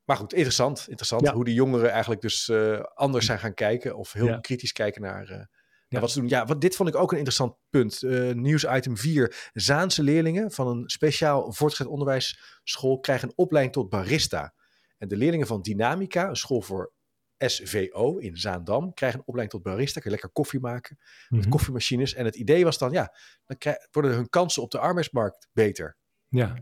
maar 0.05 0.17
goed, 0.17 0.33
interessant. 0.33 0.85
Interessant 0.89 1.23
Ja. 1.23 1.33
hoe 1.33 1.45
die 1.45 1.55
jongeren 1.55 1.91
eigenlijk 1.91 2.21
dus 2.21 2.49
eh, 2.49 2.81
anders 2.81 3.27
zijn 3.27 3.39
gaan 3.39 3.55
kijken. 3.55 3.97
Of 3.97 4.13
heel 4.13 4.27
Ja. 4.27 4.39
kritisch 4.39 4.73
kijken 4.73 5.03
naar, 5.03 5.29
eh, 5.29 5.45
Ja. 5.89 6.01
wat 6.01 6.11
ze 6.11 6.21
doen. 6.21 6.29
Ja, 6.29 6.45
wat, 6.45 6.61
dit 6.61 6.77
vond 6.77 6.89
ik 6.89 6.95
ook 6.95 7.11
een 7.11 7.17
interessant 7.19 7.57
punt. 7.71 8.03
Eh 8.03 8.31
nieuwsitem 8.33 8.97
4. 8.97 9.51
Zaanse 9.53 10.03
leerlingen 10.03 10.51
van 10.51 10.67
een 10.69 10.89
speciaal 10.91 11.53
voortgezet 11.53 11.87
onderwijsschool 11.93 12.99
krijgen 13.01 13.29
een 13.29 13.37
opleiding 13.37 13.75
tot 13.75 13.89
barista. 13.89 14.55
En 14.99 15.09
de 15.09 15.17
leerlingen 15.17 15.47
van 15.47 15.63
Dynamica, 15.63 16.29
een 16.29 16.37
school 16.37 16.61
voor 16.63 16.93
SVO 17.39 18.17
in 18.17 18.37
Zaandam, 18.37 18.95
krijgen 18.95 19.19
een 19.19 19.27
opleiding 19.27 19.63
tot 19.63 19.73
barista. 19.73 20.01
Kun 20.01 20.11
je 20.11 20.17
lekker 20.17 20.31
koffie 20.33 20.61
maken 20.61 20.99
met 21.29 21.41
Mhm. 21.41 21.49
koffiemachines. 21.51 22.15
En 22.15 22.25
het 22.25 22.37
idee 22.37 22.65
was 22.65 22.79
dan, 22.79 22.93
ja, 22.93 23.15
dan 23.47 23.77
worden 23.91 24.13
hun 24.15 24.29
kansen 24.29 24.63
op 24.63 24.71
de 24.71 24.79
arbeidsmarkt 24.79 25.49
beter. 25.53 25.97
Ja, 26.29 26.55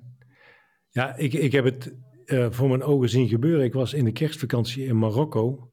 ja 0.88 1.14
ik, 1.16 1.32
ik 1.32 1.52
heb 1.52 1.64
het 1.64 1.92
eh, 2.25 2.47
voor 2.50 2.69
mijn 2.69 2.83
ogen 2.83 3.09
zien 3.09 3.29
gebeuren. 3.29 3.64
Ik 3.64 3.73
was 3.73 3.95
in 3.95 4.05
de 4.05 4.12
kerstvakantie 4.12 4.85
in 4.85 4.99
Marokko. 4.99 5.71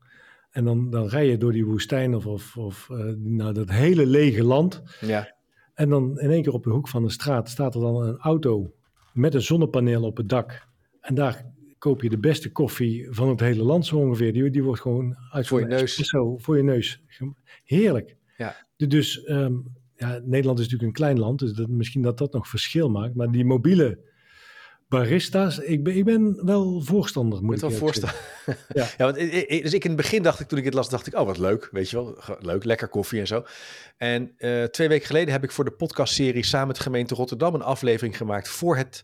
En 0.50 0.66
dan, 0.66 0.90
dan 0.90 1.08
rij 1.08 1.28
je 1.28 1.38
door 1.38 1.52
die 1.52 1.66
woestijn 1.66 2.16
of, 2.16 2.26
of, 2.26 2.58
of 2.58 2.90
eh, 2.90 2.98
nou, 3.18 3.54
dat 3.54 3.70
hele 3.70 4.06
lege 4.06 4.44
land. 4.44 4.84
Ja, 5.02 5.36
En 5.74 5.90
dan 5.90 6.20
in 6.20 6.32
één 6.32 6.44
keer 6.44 6.54
op 6.54 6.64
de 6.64 6.70
hoek 6.70 6.88
van 6.88 7.04
de 7.04 7.12
straat 7.12 7.50
staat 7.50 7.76
er 7.76 7.82
dan 7.82 8.02
een 8.02 8.18
auto 8.18 8.74
met 9.14 9.34
een 9.34 9.42
zonnepaneel 9.42 10.04
op 10.04 10.18
het 10.18 10.30
dak. 10.30 10.68
En 11.02 11.16
daar 11.16 11.46
koop 11.78 12.02
je 12.02 12.10
de 12.10 12.20
beste 12.20 12.52
koffie 12.52 13.08
van 13.10 13.30
het 13.30 13.40
hele 13.40 13.64
land 13.64 13.86
zo 13.86 13.98
ongeveer. 13.98 14.34
Die, 14.34 14.50
die 14.50 14.64
wordt 14.64 14.82
gewoon 14.82 15.16
uit 15.32 15.48
Voor 15.48 15.60
je 15.60 15.66
neus. 15.66 16.14
voor 16.38 16.58
je 16.58 16.64
neus. 16.64 17.02
Heerlijk. 17.64 18.18
Ja. 18.38 18.56
Dus 18.76 19.24
ehm, 19.24 19.54
ja, 19.96 20.22
Nederland 20.24 20.60
is 20.60 20.66
natuurlijk 20.66 20.84
een 20.84 21.06
klein 21.06 21.20
land, 21.20 21.40
dus 21.40 21.54
dat, 21.54 21.68
misschien 21.68 22.02
dat 22.02 22.18
dat 22.18 22.34
nog 22.34 22.48
verschil 22.48 22.90
maakt. 22.90 23.16
Maar 23.16 23.32
die 23.32 23.46
mobiele 23.46 24.00
barista's, 24.90 25.58
ik 25.60 25.84
ben, 25.84 25.96
ik 25.98 26.06
ben 26.06 26.46
wel 26.46 26.82
voorstander, 26.82 27.44
moet 27.44 27.56
ik 27.56 27.62
wel 27.62 27.94
zeggen. 27.94 28.14
Ja. 28.74 28.88
Ja, 28.98 29.06
want 29.06 29.18
ik, 29.18 29.64
dus 29.64 29.74
ik 29.74 29.84
in 29.84 29.90
het 29.92 30.00
begin 30.02 30.24
dacht 30.24 30.40
ik, 30.40 30.48
toen 30.48 30.58
ik 30.58 30.66
het 30.66 30.74
las, 30.74 30.90
dacht 30.90 31.08
ik, 31.08 31.16
oh 31.16 31.26
wat 31.26 31.38
leuk, 31.38 31.70
weet 31.72 31.90
je 31.90 31.96
wel, 31.96 32.18
leuk, 32.40 32.64
lekker 32.64 32.88
koffie 32.88 33.20
en 33.20 33.28
zo. 33.28 33.44
En 33.98 34.34
eh, 34.38 34.64
twee 34.64 34.88
weken 34.88 35.08
geleden 35.08 35.34
heb 35.34 35.44
ik 35.44 35.52
voor 35.52 35.66
de 35.66 35.72
podcastserie 35.72 36.46
samen 36.46 36.68
met 36.68 36.76
de 36.76 36.82
gemeente 36.82 37.16
Rotterdam 37.16 37.54
een 37.54 37.62
aflevering 37.62 38.18
gemaakt 38.18 38.48
voor 38.50 38.78
het, 38.78 39.02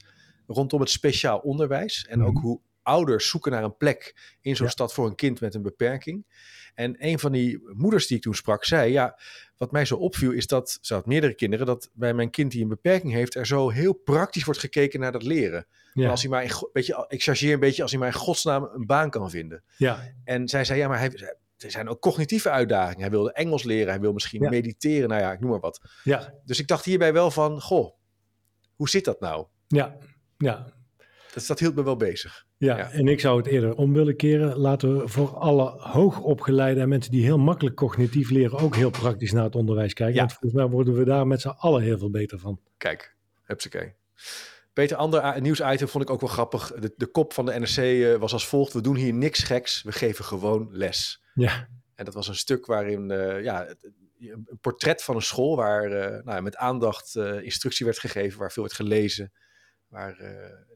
rondom 0.48 0.80
het 0.80 0.90
speciaal 0.90 1.38
onderwijs. 1.38 2.06
En 2.10 2.24
ook 2.24 2.34
Mhm. 2.34 2.46
hoe 2.46 2.60
ouders 2.86 3.30
zoeken 3.30 3.52
naar 3.52 3.64
een 3.64 3.78
plek 3.78 4.16
in 4.42 4.56
zo'n 4.56 4.66
Ja. 4.66 4.72
stad 4.72 4.94
voor 4.94 5.06
een 5.08 5.16
kind 5.16 5.40
met 5.42 5.54
een 5.54 5.62
beperking. 5.62 6.26
En 6.74 6.96
een 7.00 7.20
van 7.20 7.32
die 7.32 7.62
moeders 7.74 8.08
die 8.08 8.18
ik 8.18 8.24
toen 8.24 8.36
sprak, 8.36 8.66
zei, 8.66 8.92
ja, 8.92 9.20
wat 9.58 9.72
mij 9.72 9.86
zo 9.86 9.96
opviel 9.96 10.32
is 10.32 10.48
dat, 10.48 10.78
ze 10.82 10.94
had 10.94 11.06
meerdere 11.06 11.34
kinderen, 11.36 11.66
dat 11.66 11.90
bij 11.94 12.14
mijn 12.14 12.30
kind 12.30 12.52
die 12.52 12.62
een 12.62 12.68
beperking 12.68 13.14
heeft, 13.14 13.36
er 13.36 13.48
zo 13.48 13.70
heel 13.70 13.94
praktisch 13.94 14.44
wordt 14.44 14.60
gekeken 14.60 15.00
naar 15.00 15.12
dat 15.12 15.24
leren. 15.24 15.68
Ja, 15.94 16.10
als 16.10 16.22
hij 16.22 16.30
maar, 16.30 16.44
in, 16.44 16.50
go- 16.50 16.70
weet 16.74 16.86
je, 16.86 17.06
ik 17.08 17.24
chargeer 17.24 17.54
een 17.54 17.60
beetje, 17.60 17.82
als 17.82 17.92
hij 17.92 18.00
maar 18.00 18.10
in 18.10 18.16
godsnaam 18.16 18.70
een 18.74 18.86
baan 18.86 19.10
kan 19.10 19.30
vinden. 19.30 19.64
ja, 19.78 20.12
En 20.24 20.48
zij 20.48 20.66
zei, 20.66 20.80
ja, 20.80 20.88
maar 20.88 21.00
hij, 21.00 21.12
er 21.58 21.72
zijn 21.72 21.90
ook 21.90 22.02
cognitieve 22.02 22.50
uitdagingen. 22.50 23.02
Hij 23.02 23.10
wilde 23.10 23.32
Engels 23.34 23.64
leren, 23.64 23.90
hij 23.90 24.00
wil 24.00 24.14
misschien 24.14 24.42
Ja. 24.44 24.50
mediteren, 24.50 25.10
nou 25.10 25.22
ja, 25.22 25.32
ik 25.32 25.40
noem 25.40 25.50
maar 25.50 25.60
wat. 25.60 25.82
ja, 26.04 26.34
Dus 26.46 26.60
ik 26.60 26.68
dacht 26.68 26.86
hierbij 26.86 27.14
wel 27.14 27.32
van, 27.32 27.62
goh, 27.62 27.94
hoe 28.76 28.90
zit 28.90 29.06
dat 29.06 29.20
nou? 29.20 29.46
ja, 29.68 29.98
ja. 30.38 30.74
Dat, 31.36 31.46
dat 31.48 31.60
hield 31.60 31.76
me 31.76 31.84
wel 31.84 31.96
bezig. 31.96 32.46
Ja, 32.58 32.78
Ja. 32.78 32.92
en 32.92 33.08
ik 33.08 33.20
zou 33.20 33.38
het 33.38 33.48
eerder 33.48 33.76
om 33.76 33.94
willen 33.94 34.16
keren. 34.16 34.58
Laten 34.58 34.98
we 34.98 35.08
voor 35.08 35.38
alle 35.38 35.74
hoogopgeleide 35.78 36.80
en 36.82 36.90
mensen 36.90 37.12
die 37.12 37.24
heel 37.24 37.38
makkelijk 37.38 37.76
cognitief 37.76 38.30
leren 38.30 38.60
ook 38.60 38.76
heel 38.76 38.90
praktisch 38.90 39.32
naar 39.32 39.44
het 39.44 39.56
onderwijs 39.56 39.94
kijken. 39.94 40.16
Ja. 40.16 40.20
Want 40.20 40.32
volgens 40.32 40.54
mij 40.62 40.70
worden 40.72 40.94
we 40.94 41.06
daar 41.06 41.28
met 41.28 41.42
z'n 41.42 41.48
allen 41.48 41.82
heel 41.82 41.98
veel 41.98 42.10
beter 42.10 42.40
van. 42.40 42.60
Kijk, 42.78 43.16
hupsakee. 43.44 43.94
Peter, 44.74 44.98
ander 44.98 45.42
nieuwsitem 45.42 45.88
vond 45.88 46.04
ik 46.04 46.10
ook 46.10 46.20
wel 46.22 46.30
grappig. 46.30 46.72
De, 46.80 46.94
de 46.96 47.06
kop 47.06 47.34
van 47.34 47.46
de 47.46 47.60
NRC 47.60 47.78
eh, 47.78 48.16
was 48.16 48.34
als 48.34 48.48
volgt. 48.48 48.74
We 48.74 48.82
doen 48.82 48.96
hier 48.96 49.14
niks 49.14 49.44
geks, 49.44 49.84
we 49.84 49.92
geven 49.92 50.26
gewoon 50.26 50.68
les. 50.72 51.24
Ja, 51.34 51.68
En 51.96 52.06
dat 52.06 52.14
was 52.14 52.28
een 52.28 52.36
stuk 52.36 52.66
waarin 52.66 53.12
eh, 53.12 53.44
ja, 53.44 53.68
een 54.20 54.58
portret 54.62 55.04
van 55.04 55.16
een 55.16 55.22
school 55.22 55.56
waar 55.56 55.92
eh, 55.92 56.24
nou, 56.24 56.42
met 56.42 56.56
aandacht 56.56 57.16
instructie 57.42 57.86
werd 57.86 58.00
gegeven, 58.00 58.40
waar 58.40 58.52
veel 58.52 58.64
werd 58.64 58.76
gelezen, 58.76 59.32
waar 59.96 60.18
eh, 60.20 60.30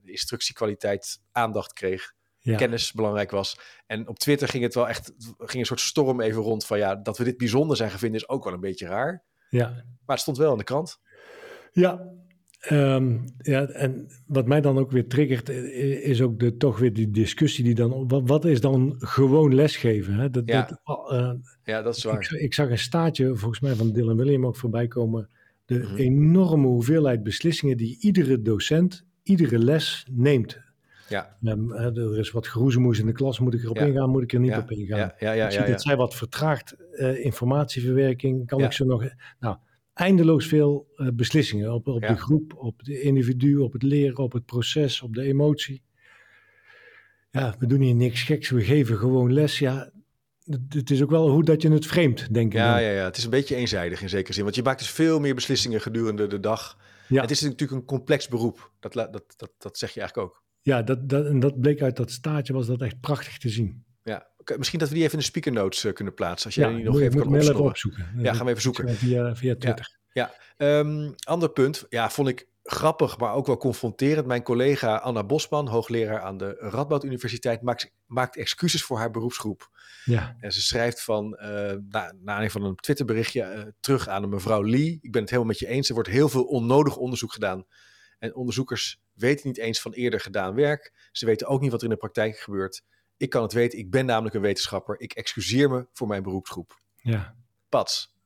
de 0.04 0.12
instructiekwaliteit 0.12 1.22
aandacht 1.32 1.74
kreeg, 1.74 2.14
ja, 2.40 2.56
kennis 2.58 2.92
belangrijk 2.94 3.32
was. 3.32 3.60
En 3.88 4.08
op 4.08 4.20
Twitter 4.20 4.48
ging 4.48 4.64
het 4.64 4.74
wel 4.76 4.88
echt, 4.90 5.14
ging 5.38 5.60
een 5.60 5.66
soort 5.66 5.80
storm 5.80 6.22
even 6.22 6.42
rond 6.42 6.66
van 6.66 6.78
ja, 6.78 6.96
dat 6.96 7.18
we 7.18 7.24
dit 7.24 7.38
bijzonder 7.38 7.78
zijn 7.78 7.92
gevonden 7.92 8.18
is 8.20 8.30
ook 8.30 8.44
wel 8.44 8.54
een 8.54 8.60
beetje 8.60 8.88
raar. 8.88 9.24
ja. 9.50 9.68
Maar 10.06 10.16
het 10.16 10.20
stond 10.20 10.38
wel 10.38 10.52
in 10.52 10.58
de 10.58 10.64
krant. 10.64 11.00
Ja, 11.72 12.08
ehm, 12.60 13.18
ja, 13.38 13.66
en 13.68 14.08
wat 14.28 14.48
mij 14.48 14.62
dan 14.62 14.78
ook 14.78 14.92
weer 14.92 15.08
triggert, 15.08 15.50
eh, 15.50 16.04
is 16.10 16.22
ook 16.22 16.40
de, 16.40 16.58
toch 16.58 16.80
weer 16.80 16.94
die 16.94 17.12
discussie 17.12 17.64
die 17.64 17.76
dan... 17.76 18.08
Wat, 18.08 18.22
wat 18.28 18.46
is 18.46 18.62
dan 18.62 18.96
gewoon 18.98 19.56
lesgeven? 19.56 20.14
Hè? 20.14 20.30
Dat, 20.30 20.44
Ja. 20.46 20.80
dat, 20.84 21.12
eh, 21.12 21.32
Ja, 21.64 21.82
dat 21.82 21.96
is 21.96 22.04
waar. 22.04 22.34
ik 22.34 22.54
zag 22.54 22.70
een 22.70 22.78
staartje, 22.78 23.36
volgens 23.36 23.60
mij 23.60 23.76
van 23.76 23.92
Dylan 23.92 24.18
William 24.18 24.46
ook 24.46 24.56
voorbij 24.56 24.88
komen. 24.88 25.30
De 25.66 25.80
Mhm. 25.80 25.96
enorme 25.96 26.68
hoeveelheid 26.68 27.24
beslissingen 27.24 27.78
die 27.78 27.98
iedere 28.02 28.42
docent, 28.42 29.06
iedere 29.24 29.60
les 29.60 30.06
neemt. 30.12 30.60
Ja, 31.10 31.38
Ehm, 31.44 31.72
er 31.72 32.20
is 32.20 32.32
wat 32.32 32.48
geroezemoes 32.48 33.00
in 33.00 33.06
de 33.06 33.12
klas, 33.12 33.40
moet 33.40 33.54
ik 33.54 33.64
erop 33.64 33.78
Ja. 33.78 33.86
ingaan, 33.86 34.10
moet 34.10 34.24
ik 34.24 34.34
er 34.34 34.40
niet 34.40 34.52
ja, 34.52 34.60
op 34.60 34.72
ingaan? 34.72 34.98
ja, 34.98 35.16
ja, 35.20 35.32
ja, 35.32 35.46
ik 35.46 35.52
zie 35.52 35.66
dat 35.66 35.82
zij 35.82 35.96
wat 35.96 36.16
vertraagt, 36.16 36.76
eh, 36.92 37.26
informatieverwerking, 37.26 38.48
kan 38.48 38.64
ik 38.64 38.72
zo 38.72 38.86
nog... 38.86 39.04
Nou, 39.40 39.58
eindeloos 39.94 40.48
veel 40.48 40.88
eh, 40.96 41.08
beslissingen 41.14 41.74
op, 41.74 41.88
op 41.88 42.02
de 42.02 42.18
groep, 42.18 42.54
op 42.58 42.84
de 42.84 43.02
individu, 43.02 43.58
op 43.58 43.74
het 43.74 43.84
leren, 43.84 44.18
op 44.18 44.32
het 44.32 44.46
proces, 44.46 45.02
op 45.02 45.14
de 45.14 45.22
emotie. 45.22 45.82
Ja, 47.32 47.56
we 47.60 47.66
doen 47.66 47.82
hier 47.82 47.96
niks 47.96 48.24
geks, 48.24 48.50
we 48.50 48.64
geven 48.64 48.98
gewoon 48.98 49.34
les. 49.34 49.60
Ja, 49.60 49.92
het, 50.70 50.90
is 50.90 51.02
ook 51.02 51.10
wel 51.10 51.30
hoe 51.30 51.44
dat 51.44 51.62
je 51.62 51.72
het 51.72 51.86
framet, 51.86 52.28
denk 52.32 52.54
ik. 52.54 52.60
Ja, 52.60 52.78
ja, 52.78 52.92
ja, 52.92 53.04
het 53.04 53.18
is 53.18 53.24
een 53.24 53.30
beetje 53.30 53.56
eenzijdig 53.56 54.02
in 54.02 54.10
zekere 54.10 54.34
zin. 54.34 54.44
Want 54.44 54.56
je 54.56 54.64
maakt 54.64 54.80
dus 54.80 54.90
veel 54.90 55.20
meer 55.20 55.36
beslissingen 55.36 55.82
gedurende 55.82 56.28
de 56.28 56.40
dag. 56.40 56.78
Ja. 57.10 57.22
Het 57.22 57.32
is 57.32 57.42
natuurlijk 57.42 57.72
een 57.72 57.86
complex 57.86 58.28
beroep. 58.28 58.72
Dat, 58.80 58.94
dat, 58.94 59.12
dat, 59.38 59.52
dat 59.58 59.78
zeg 59.78 59.92
je 59.94 60.00
eigenlijk 60.00 60.30
ook. 60.30 60.44
Ja, 60.62 60.82
dat, 60.82 61.10
dat, 61.10 61.26
en 61.26 61.40
dat 61.40 61.60
bleek 61.60 61.82
uit 61.82 61.96
dat 61.96 62.12
staartje, 62.12 62.54
was 62.54 62.68
dat 62.68 62.82
echt 62.82 63.00
prachtig 63.00 63.38
te 63.38 63.50
zien. 63.50 63.84
Ja. 64.04 64.28
Misschien 64.58 64.80
dat 64.80 64.88
we 64.88 64.94
die 64.94 65.04
even 65.04 65.14
in 65.14 65.20
de 65.20 65.26
speaker 65.26 65.52
notes 65.52 65.84
eh, 65.84 65.94
kunnen 65.94 66.14
plaatsen. 66.14 66.46
Als 66.46 66.56
jij 66.56 66.70
ja, 66.70 66.76
die 66.76 66.84
nog 66.84 66.94
moet- 66.94 67.04
even 67.04 67.54
kan 67.54 67.62
opzoeken. 67.62 68.08
Ja, 68.18 68.34
gaan 68.34 68.46
we 68.46 68.52
even 68.52 68.64
zoeken. 68.64 68.90
Via, 68.90 69.36
via 69.36 69.56
Twitter. 69.56 69.98
Ehm, 70.58 71.12
ander 71.24 71.50
punt, 71.50 71.86
ja, 71.90 72.10
vond 72.10 72.28
ik 72.28 72.48
grappig, 72.72 73.18
maar 73.18 73.34
ook 73.34 73.46
wel 73.46 73.58
confronterend. 73.58 74.28
Mijn 74.28 74.44
collega 74.44 74.96
Anna 74.96 75.24
Bosman, 75.24 75.68
hoogleraar 75.68 76.22
aan 76.22 76.38
de 76.38 76.56
Radboud 76.60 77.04
Universiteit, 77.04 77.62
maakt, 77.62 77.92
maakt 78.06 78.38
excuses 78.38 78.84
voor 78.84 78.98
haar 78.98 79.12
beroepsgroep. 79.12 79.70
Ja, 80.06 80.36
En 80.40 80.52
ze 80.52 80.62
schrijft 80.62 81.04
van, 81.04 81.36
eh 81.36 81.74
na, 81.90 82.10
aanleiding 82.10 82.52
van 82.52 82.64
een 82.64 82.76
Twitterberichtje 82.76 83.42
eh, 83.42 83.64
terug 83.80 84.08
aan 84.08 84.24
een 84.24 84.30
mevrouw 84.30 84.64
Lee. 84.64 84.98
Ik 85.02 85.12
ben 85.12 85.22
het 85.22 85.30
helemaal 85.30 85.52
met 85.52 85.60
je 85.60 85.68
eens. 85.68 85.88
Er 85.88 85.94
wordt 85.94 86.10
heel 86.10 86.30
veel 86.30 86.44
onnodig 86.44 86.98
onderzoek 86.98 87.34
gedaan. 87.34 87.66
En 88.20 88.36
onderzoekers 88.36 89.00
weten 89.14 89.48
niet 89.48 89.58
eens 89.58 89.82
van 89.82 89.92
eerder 89.92 90.20
gedaan 90.20 90.54
werk. 90.56 91.10
Ze 91.12 91.26
weten 91.26 91.48
ook 91.48 91.62
niet 91.62 91.72
wat 91.72 91.80
er 91.80 91.88
in 91.88 91.94
de 91.94 92.00
praktijk 92.00 92.38
gebeurt. 92.38 92.84
Ik 93.18 93.30
kan 93.30 93.44
het 93.44 93.54
weten. 93.54 93.80
Ik 93.80 93.90
ben 93.90 94.06
namelijk 94.06 94.36
een 94.36 94.42
wetenschapper. 94.42 95.00
Ik 95.00 95.14
excuseer 95.14 95.70
me 95.70 95.88
voor 95.94 96.08
mijn 96.08 96.24
beroepsgroep. 96.24 96.80
ja. 96.96 97.36
Pats. 97.70 98.18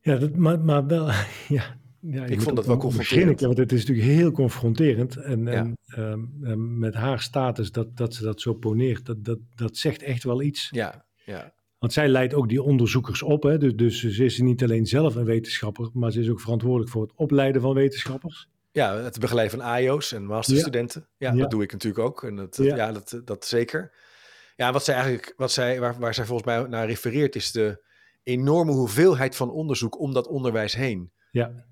Ja, 0.00 0.16
dat, 0.16 0.36
maar, 0.36 0.60
maar 0.60 0.86
wel, 0.86 1.10
ja. 1.48 1.78
Ja 2.06 2.24
Ik 2.24 2.40
vond 2.40 2.56
dat 2.56 2.66
wel 2.66 2.76
confronterend. 2.76 3.40
Want 3.40 3.56
het 3.58 3.72
is 3.72 3.86
natuurlijk 3.86 4.16
heel 4.16 4.30
confronterend. 4.30 5.16
En, 5.16 5.44
Ja. 5.44 5.52
en 5.52 5.76
ehm, 5.86 6.20
ehm, 6.42 6.78
met 6.78 6.94
haar 6.94 7.20
status, 7.20 7.70
dat, 7.72 7.96
dat 7.96 8.14
ze 8.14 8.22
dat 8.22 8.40
zo 8.40 8.54
poneert, 8.54 9.06
dat, 9.06 9.24
dat, 9.24 9.38
dat 9.54 9.76
zegt 9.76 10.02
echt 10.02 10.24
wel 10.24 10.42
iets. 10.42 10.68
Ja, 10.70 11.04
ja, 11.24 11.52
Want 11.78 11.92
zij 11.92 12.08
leidt 12.08 12.34
ook 12.34 12.48
die 12.48 12.62
onderzoekers 12.62 13.22
op. 13.22 13.42
Hè? 13.42 13.58
Dus, 13.58 13.74
dus 13.76 14.00
ze 14.14 14.24
is 14.24 14.38
niet 14.38 14.62
alleen 14.62 14.86
zelf 14.86 15.14
een 15.14 15.24
wetenschapper, 15.24 15.90
maar 15.92 16.10
ze 16.12 16.20
is 16.20 16.30
ook 16.30 16.40
verantwoordelijk 16.40 16.90
voor 16.90 17.02
het 17.02 17.12
opleiden 17.14 17.60
van 17.62 17.74
wetenschappers. 17.74 18.48
ja, 18.72 18.96
het 18.96 19.18
begeleiden 19.20 19.58
van 19.58 19.68
AIO's 19.68 20.12
en 20.12 20.24
masterstudenten. 20.24 21.08
Ja, 21.16 21.32
Ja. 21.32 21.38
dat 21.38 21.50
doe 21.50 21.62
ik 21.62 21.72
natuurlijk 21.72 22.04
ook. 22.04 22.22
En 22.24 22.36
dat, 22.36 22.56
ja. 22.56 22.76
Ja. 22.76 22.92
dat, 22.92 23.20
dat 23.24 23.44
zeker. 23.44 23.92
Ja, 24.56 24.72
wat 24.72 24.84
zij 24.84 24.94
eigenlijk, 24.94 25.34
wat 25.36 25.52
zij, 25.52 25.80
waar, 25.80 25.98
waar 25.98 26.14
zij 26.14 26.24
volgens 26.24 26.48
mij 26.48 26.68
naar 26.68 26.86
refereert, 26.86 27.34
is 27.36 27.52
de 27.52 27.82
enorme 28.22 28.72
hoeveelheid 28.72 29.36
van 29.36 29.50
onderzoek 29.50 30.00
om 30.00 30.12
dat 30.12 30.26
onderwijs 30.28 30.74
heen. 30.74 31.10
Ja, 31.30 31.64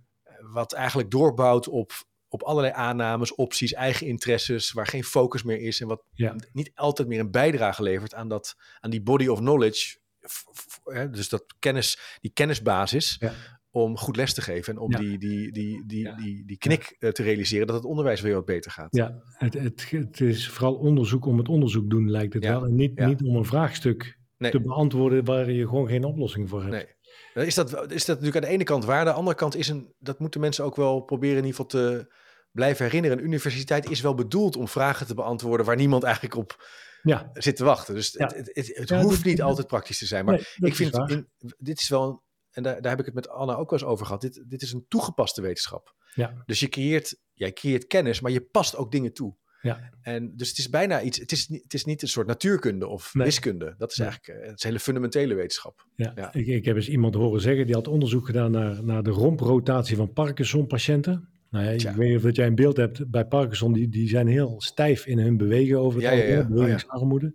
wat 0.52 0.72
eigenlijk 0.72 1.10
doorbouwt 1.10 1.68
op, 1.68 1.92
op 2.28 2.42
allerlei 2.42 2.74
aannames, 2.74 3.34
opties, 3.34 3.72
eigen 3.72 4.06
interesses, 4.06 4.72
waar 4.72 4.86
geen 4.86 5.04
focus 5.04 5.42
meer 5.42 5.60
is 5.60 5.80
en 5.80 5.86
wat 5.86 6.04
ja, 6.12 6.34
niet 6.52 6.70
altijd 6.74 7.08
meer 7.08 7.20
een 7.20 7.30
bijdrage 7.30 7.82
levert 7.82 8.14
aan, 8.14 8.28
dat, 8.28 8.54
aan 8.80 8.90
die 8.90 9.02
body 9.02 9.26
of 9.26 9.38
knowledge. 9.38 10.00
f- 10.28 10.44
f- 10.56 10.80
hè, 10.84 11.10
dus 11.10 11.28
dat 11.28 11.44
kennis, 11.58 12.18
die 12.20 12.30
kennisbasis 12.32 13.16
Ja. 13.18 13.32
om 13.70 13.96
goed 13.98 14.16
les 14.16 14.34
te 14.34 14.42
geven 14.42 14.72
en 14.74 14.78
om 14.80 14.90
Ja. 14.92 14.98
die, 14.98 15.18
die, 15.18 15.52
die, 15.52 15.86
die, 15.86 16.14
die, 16.16 16.44
die 16.46 16.58
knik 16.58 16.96
eh, 16.98 17.10
te 17.10 17.22
realiseren 17.22 17.66
dat 17.66 17.76
het 17.76 17.84
onderwijs 17.84 18.20
weer 18.20 18.34
wat 18.34 18.44
beter 18.44 18.70
gaat. 18.70 18.96
ja. 18.96 19.22
Het, 19.24 19.54
het, 19.54 19.90
het 19.90 20.20
is 20.20 20.48
vooral 20.48 20.74
onderzoek 20.74 21.24
om 21.26 21.38
het 21.38 21.48
onderzoek 21.48 21.90
doen, 21.90 22.10
lijkt 22.10 22.34
het 22.34 22.44
wel. 22.44 22.64
En 22.64 22.74
niet, 22.74 22.98
niet 22.98 23.22
om 23.22 23.36
een 23.36 23.44
vraagstuk 23.44 24.20
Nee. 24.38 24.50
te 24.50 24.60
beantwoorden 24.60 25.24
waar 25.24 25.50
je 25.50 25.68
gewoon 25.68 25.88
geen 25.88 26.04
oplossing 26.04 26.48
voor 26.48 26.60
hebt. 26.60 26.72
Nee. 26.72 26.86
Dan 27.34 27.44
is 27.44 27.54
dat, 27.54 27.70
is 27.92 28.04
dat 28.04 28.16
natuurlijk 28.16 28.36
aan 28.36 28.50
de 28.50 28.54
ene 28.56 28.64
kant 28.64 28.84
waar. 28.84 28.98
Aan 28.98 29.04
de 29.04 29.12
andere 29.12 29.36
kant 29.36 29.56
is 29.56 29.68
een, 29.68 29.94
dat 29.98 30.18
moeten 30.18 30.40
mensen 30.40 30.64
ook 30.64 30.76
wel 30.76 31.00
proberen 31.00 31.36
in 31.36 31.44
ieder 31.44 31.60
geval 31.64 31.66
te 31.80 32.12
blijven 32.52 32.84
herinneren. 32.84 33.18
Een 33.18 33.24
universiteit 33.24 33.90
is 33.90 34.00
wel 34.00 34.14
bedoeld 34.14 34.56
om 34.56 34.68
vragen 34.68 35.06
te 35.06 35.14
beantwoorden 35.14 35.66
waar 35.66 35.76
niemand 35.76 36.02
eigenlijk 36.02 36.34
op 36.36 36.66
Ja, 37.02 37.30
zit 37.32 37.56
te 37.56 37.64
wachten. 37.64 37.94
Dus 37.94 38.12
Ja. 38.12 38.26
het, 38.26 38.36
het, 38.36 38.46
het, 38.52 38.76
het 38.76 38.88
Ja, 38.88 39.02
hoeft 39.02 39.16
dat- 39.16 39.24
niet 39.24 39.36
dat- 39.36 39.46
altijd 39.48 39.66
praktisch 39.66 39.98
te 39.98 40.06
zijn. 40.06 40.24
Maar 40.24 40.34
nee, 40.56 40.70
ik 40.70 40.76
vind, 40.76 40.92
is 40.92 40.98
waar. 40.98 41.10
in, 41.10 41.28
dit 41.58 41.80
is 41.80 41.88
wel, 41.88 42.02
een- 42.08 42.20
en 42.50 42.62
daar, 42.62 42.80
daar 42.82 42.90
heb 42.90 43.00
ik 43.00 43.06
het 43.06 43.14
met 43.14 43.28
Anna 43.28 43.54
ook 43.54 43.70
wel 43.70 43.78
eens 43.78 43.88
over 43.88 44.06
gehad. 44.06 44.20
Dit, 44.20 44.44
dit 44.48 44.62
is 44.62 44.72
een 44.72 44.84
toegepaste 44.88 45.40
wetenschap. 45.42 45.94
Ja, 46.14 46.42
Dus 46.46 46.60
je 46.60 46.68
creëert, 46.68 47.16
jij 47.32 47.52
creëert 47.52 47.86
kennis, 47.86 48.20
maar 48.20 48.30
je 48.30 48.40
past 48.40 48.76
ook 48.76 48.90
dingen 48.92 49.12
toe. 49.12 49.36
Ja, 49.62 49.90
En 50.02 50.32
dus 50.36 50.48
het 50.48 50.58
is 50.58 50.68
bijna 50.68 51.02
iets, 51.02 51.18
het 51.18 51.32
is, 51.32 51.48
niet- 51.48 51.62
het 51.62 51.74
is 51.74 51.84
niet 51.84 52.02
een 52.02 52.08
soort 52.08 52.26
natuurkunde 52.26 52.86
of 52.86 53.14
Nee. 53.14 53.24
wiskunde. 53.26 53.74
Dat 53.78 53.90
is 53.90 53.98
eigenlijk 53.98 54.40
eh, 54.40 54.46
het 54.48 54.56
is 54.58 54.62
hele 54.64 54.78
fundamentele 54.80 55.34
wetenschap. 55.34 55.86
ja. 55.96 56.12
Ja. 56.14 56.34
Ik, 56.34 56.46
ik 56.46 56.64
heb 56.64 56.76
eens 56.76 56.88
iemand 56.88 57.14
horen 57.14 57.40
zeggen, 57.40 57.66
die 57.66 57.74
had 57.74 57.88
onderzoek 57.88 58.26
gedaan 58.26 58.50
naar, 58.50 58.84
naar 58.84 59.02
de 59.02 59.10
romprotatie 59.10 59.96
van 59.96 60.12
Parkinson-patiënten. 60.12 61.28
Nou 61.50 61.64
ja, 61.64 61.76
Tja. 61.76 61.90
ik 61.90 61.96
weet 61.96 62.08
niet 62.08 62.16
of 62.16 62.22
dat 62.22 62.36
jij 62.36 62.46
een 62.46 62.54
beeld 62.54 62.76
hebt 62.76 63.10
bij 63.10 63.24
Parkinson, 63.26 63.72
die, 63.72 63.88
die 63.88 64.08
zijn 64.08 64.26
heel 64.26 64.54
stijf 64.60 65.06
in 65.06 65.18
hun 65.18 65.36
bewegen 65.36 65.78
over 65.78 66.00
het 66.02 66.10
Ja, 66.10 66.16
ja, 66.16 66.22
algemeen. 66.22 66.42
Oh, 66.42 66.48
ja. 66.48 66.54
bewegingsarmoede. 66.54 67.34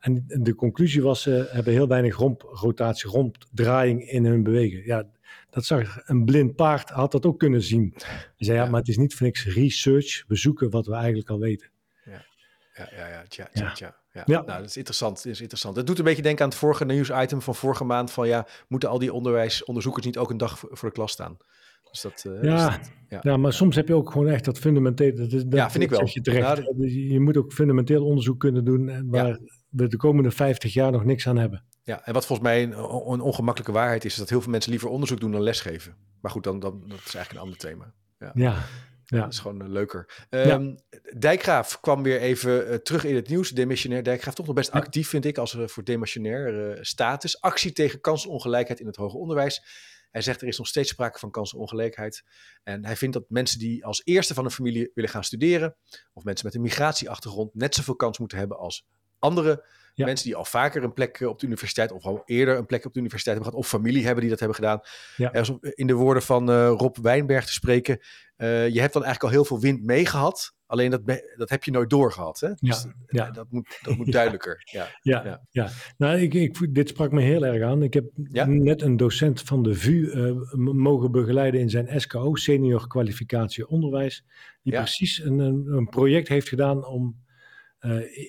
En 0.00 0.24
de 0.26 0.54
conclusie 0.54 1.02
was, 1.02 1.22
ze 1.22 1.48
hebben 1.50 1.72
heel 1.72 1.88
weinig 1.88 2.16
romprotatie, 2.16 3.10
ronddraaiing 3.10 4.10
in 4.10 4.24
hun 4.24 4.42
bewegen. 4.42 4.84
Ja, 4.84 5.04
dat 5.50 5.64
zag 5.64 6.08
een 6.08 6.24
blind 6.24 6.56
paard, 6.56 6.90
had 6.90 7.12
dat 7.12 7.26
ook 7.26 7.38
kunnen 7.38 7.62
zien. 7.62 7.92
Hij 7.96 8.24
zei, 8.36 8.58
ja, 8.58 8.64
Ja. 8.64 8.70
maar 8.70 8.80
het 8.80 8.88
is 8.88 8.96
niet 8.96 9.14
voor 9.14 9.26
niks 9.26 9.46
research, 9.46 10.24
we 10.26 10.36
zoeken 10.36 10.70
wat 10.70 10.86
we 10.86 10.94
eigenlijk 10.94 11.30
al 11.30 11.38
weten. 11.38 11.70
Ja, 12.04 12.88
ja, 12.96 13.08
ja, 13.08 13.24
tja, 13.28 13.48
tja, 13.52 13.64
Ja. 13.64 13.72
tja. 13.72 13.96
Ja. 14.12 14.22
Ja. 14.26 14.42
Nou, 14.42 14.58
dat 14.58 14.68
is 14.68 14.76
interessant. 14.76 15.16
Dat 15.16 15.32
is 15.32 15.40
interessant. 15.40 15.76
Het 15.76 15.86
doet 15.86 15.98
een 15.98 16.04
beetje 16.04 16.22
denken 16.22 16.44
aan 16.44 16.50
het 16.50 16.58
vorige 16.58 16.84
nieuwsitem 16.84 17.42
van 17.42 17.54
vorige 17.54 17.84
maand. 17.84 18.10
Van 18.10 18.28
ja, 18.28 18.46
moeten 18.68 18.88
al 18.88 18.98
die 18.98 19.12
onderwijsonderzoekers 19.12 20.06
niet 20.06 20.18
ook 20.18 20.30
een 20.30 20.36
dag 20.36 20.58
voor 20.58 20.88
de 20.88 20.94
klas 20.94 21.12
staan? 21.12 21.36
Dat 21.82 21.90
Dus 21.90 22.00
dat, 22.00 22.24
uh, 22.26 22.42
ja, 22.42 22.70
dat, 22.70 22.90
ja. 23.08 23.18
ja. 23.22 23.36
maar 23.36 23.52
soms 23.52 23.76
heb 23.76 23.88
je 23.88 23.94
ook 23.94 24.10
gewoon 24.10 24.28
echt 24.28 24.44
dat 24.44 24.58
fundamenteel. 24.58 25.14
Dat, 25.14 25.30
dat, 25.30 25.44
ja, 25.50 25.70
vind 25.70 25.84
ik 25.84 25.90
wel. 25.90 26.00
Je, 26.04 26.20
terecht. 26.20 26.62
Nou, 26.62 26.90
je 26.90 27.20
moet 27.20 27.36
ook 27.36 27.52
fundamenteel 27.52 28.04
onderzoek 28.04 28.40
kunnen 28.40 28.64
doen 28.64 29.10
waar 29.10 29.38
we 29.76 29.88
de 29.88 29.96
komende 29.96 30.30
50 30.30 30.72
jaar 30.72 30.92
nog 30.92 31.04
niks 31.04 31.28
aan 31.28 31.36
hebben. 31.36 31.64
Ja, 31.82 32.04
en 32.04 32.12
wat 32.12 32.26
volgens 32.26 32.48
mij 32.48 32.62
een, 32.62 32.72
een, 33.12 33.20
ongemakkelijke 33.20 33.72
waarheid 33.72 34.04
is, 34.04 34.12
is 34.12 34.18
dat 34.18 34.28
heel 34.28 34.40
veel 34.40 34.50
mensen 34.50 34.70
liever 34.70 34.88
onderzoek 34.88 35.20
doen 35.20 35.32
dan 35.32 35.42
lesgeven. 35.42 35.96
Maar 36.20 36.30
goed, 36.30 36.44
dan, 36.44 36.60
dan 36.60 36.80
dat 36.88 36.98
is 36.98 37.14
eigenlijk 37.14 37.32
een 37.32 37.38
ander 37.38 37.58
thema. 37.58 37.94
Ja, 38.18 38.30
ja. 38.34 38.62
ja. 39.04 39.20
Dat 39.20 39.32
is 39.32 39.38
gewoon 39.38 39.62
uh, 39.62 39.68
leuker. 39.68 40.26
Um, 40.30 40.76
Dijkgraaf 41.18 41.80
kwam 41.80 42.02
weer 42.02 42.20
even 42.20 42.68
uh, 42.70 42.74
terug 42.74 43.04
in 43.04 43.14
het 43.14 43.28
nieuws. 43.28 43.50
Demissionair 43.50 44.02
Dijkgraaf, 44.02 44.34
toch 44.34 44.46
nog 44.46 44.54
best 44.54 44.70
actief, 44.70 45.08
vind 45.08 45.24
ik, 45.24 45.38
als 45.38 45.54
uh, 45.54 45.66
voor 45.66 45.84
demissionair 45.84 46.78
status. 46.80 47.40
Actie 47.40 47.72
tegen 47.72 48.00
kansenongelijkheid 48.00 48.80
in 48.80 48.86
het 48.86 48.96
hoger 48.96 49.18
onderwijs. 49.18 49.62
Hij 50.10 50.22
zegt 50.22 50.40
er 50.40 50.48
is 50.48 50.58
nog 50.58 50.66
steeds 50.66 50.90
sprake 50.90 51.18
van 51.18 51.30
kansenongelijkheid. 51.30 52.24
En 52.62 52.84
hij 52.84 52.96
vindt 52.96 53.14
dat 53.14 53.24
mensen 53.28 53.58
die 53.58 53.84
als 53.84 54.02
eerste 54.04 54.34
van 54.34 54.44
een 54.44 54.50
familie 54.50 54.90
willen 54.94 55.10
gaan 55.10 55.24
studeren, 55.24 55.76
of 56.12 56.24
mensen 56.24 56.46
met 56.46 56.54
een 56.54 56.62
migratieachtergrond, 56.62 57.54
net 57.54 57.74
zoveel 57.74 57.96
kans 57.96 58.18
moeten 58.18 58.38
hebben 58.38 58.58
als 58.58 58.86
andere 59.18 59.64
mensen 60.04 60.26
die 60.26 60.36
al 60.36 60.44
vaker 60.44 60.82
een 60.82 60.92
plek 60.92 61.20
op 61.20 61.40
de 61.40 61.46
universiteit, 61.46 61.92
of 61.92 62.04
al 62.04 62.22
eerder 62.24 62.56
een 62.56 62.66
plek 62.66 62.84
op 62.84 62.92
de 62.92 62.98
universiteit 62.98 63.36
hebben 63.36 63.54
gehad, 63.54 63.66
of 63.66 63.80
familie 63.80 64.04
hebben 64.04 64.20
die 64.20 64.30
dat 64.30 64.38
hebben 64.38 64.56
gedaan. 64.56 64.80
Ja. 65.16 65.32
in 65.74 65.86
de 65.86 65.94
woorden 65.94 66.22
van 66.22 66.50
uh, 66.50 66.72
Rob 66.76 66.96
Wijnberg 66.96 67.46
te 67.46 67.52
spreken, 67.52 67.98
uh, 68.36 68.68
je 68.68 68.80
hebt 68.80 68.92
dan 68.92 69.04
eigenlijk 69.04 69.22
al 69.22 69.40
heel 69.40 69.44
veel 69.44 69.60
wind 69.60 69.82
meegehad. 69.82 70.54
Alleen 70.66 70.90
dat, 70.90 71.00
dat 71.36 71.50
heb 71.50 71.64
je 71.64 71.70
nooit 71.70 71.90
doorgehad. 71.90 72.40
Hè? 72.40 72.48
Dus 72.54 72.82
ja, 72.82 73.24
ja. 73.24 73.30
Dat, 73.30 73.46
moet, 73.50 73.78
dat 73.82 73.96
moet 73.96 74.12
duidelijker. 74.12 74.62
Ja, 74.72 74.88
ja, 75.00 75.46
ja. 75.50 75.70
Nou, 75.96 76.18
ik, 76.18 76.34
ik, 76.34 76.74
dit 76.74 76.88
sprak 76.88 77.12
me 77.12 77.22
heel 77.22 77.44
erg 77.46 77.62
aan. 77.62 77.82
Ik 77.82 77.94
heb 77.94 78.04
net 78.46 78.82
een 78.82 78.96
docent 78.96 79.40
van 79.40 79.62
de 79.62 79.74
VU 79.74 79.90
uh, 79.90 80.32
mogen 80.72 81.10
begeleiden 81.10 81.60
in 81.60 81.70
zijn 81.70 82.00
SKO, 82.00 82.34
Senior 82.34 82.88
Kwalificatie 82.88 83.68
Onderwijs. 83.68 84.24
Die 84.62 84.72
precies 84.72 85.24
een, 85.24 85.38
een, 85.38 85.88
project 85.88 86.28
heeft 86.28 86.48
gedaan 86.48 86.86
om 86.86 87.24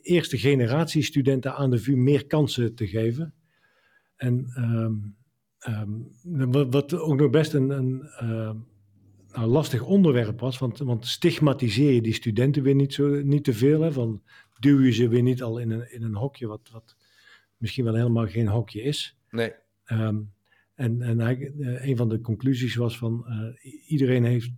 eerste 0.02 0.38
generatie 0.38 1.04
studenten 1.04 1.56
aan 1.56 1.70
de 1.70 1.80
VU 1.80 1.96
meer 1.96 2.28
kansen 2.28 2.76
te 2.76 2.88
geven. 2.88 3.34
En 4.16 4.54
um, 4.58 5.16
um, 5.68 6.72
wat 6.72 6.94
ook 6.94 7.20
nog 7.20 7.30
best 7.30 7.54
een, 7.54 7.70
een 7.70 8.02
uh, 8.22 8.52
nou, 9.32 9.48
lastig 9.48 9.82
onderwerp 9.82 10.40
was, 10.40 10.58
want, 10.58 10.78
want 10.78 11.06
stigmatiseer 11.06 11.92
je 11.92 12.02
die 12.02 12.14
studenten 12.14 12.64
weer 12.64 12.76
niet, 12.76 12.94
zo, 12.94 13.22
niet 13.24 13.44
te 13.44 13.54
veel, 13.54 13.82
hè, 13.82 13.92
van 13.92 14.22
duw 14.60 14.80
je 14.80 14.92
ze 14.92 15.08
weer 15.08 15.22
niet 15.22 15.42
al 15.42 15.58
in 15.58 15.72
een, 15.72 15.92
in 15.92 16.04
een 16.04 16.16
hokje, 16.16 16.48
wat, 16.48 16.70
wat 16.72 16.96
misschien 17.58 17.84
wel 17.84 17.96
helemaal 17.96 18.28
geen 18.28 18.48
hokje 18.48 18.82
is. 18.82 19.18
Nee. 19.30 19.54
Um, 19.92 20.34
en 20.74 21.02
en 21.02 21.20
hij, 21.20 21.52
uh, 21.58 21.88
een 21.88 21.98
van 21.98 22.10
de 22.10 22.22
conclusies 22.22 22.76
was 22.76 22.98
van 22.98 23.26
uh, 23.28 23.90
iedereen 23.90 24.24
heeft, 24.24 24.52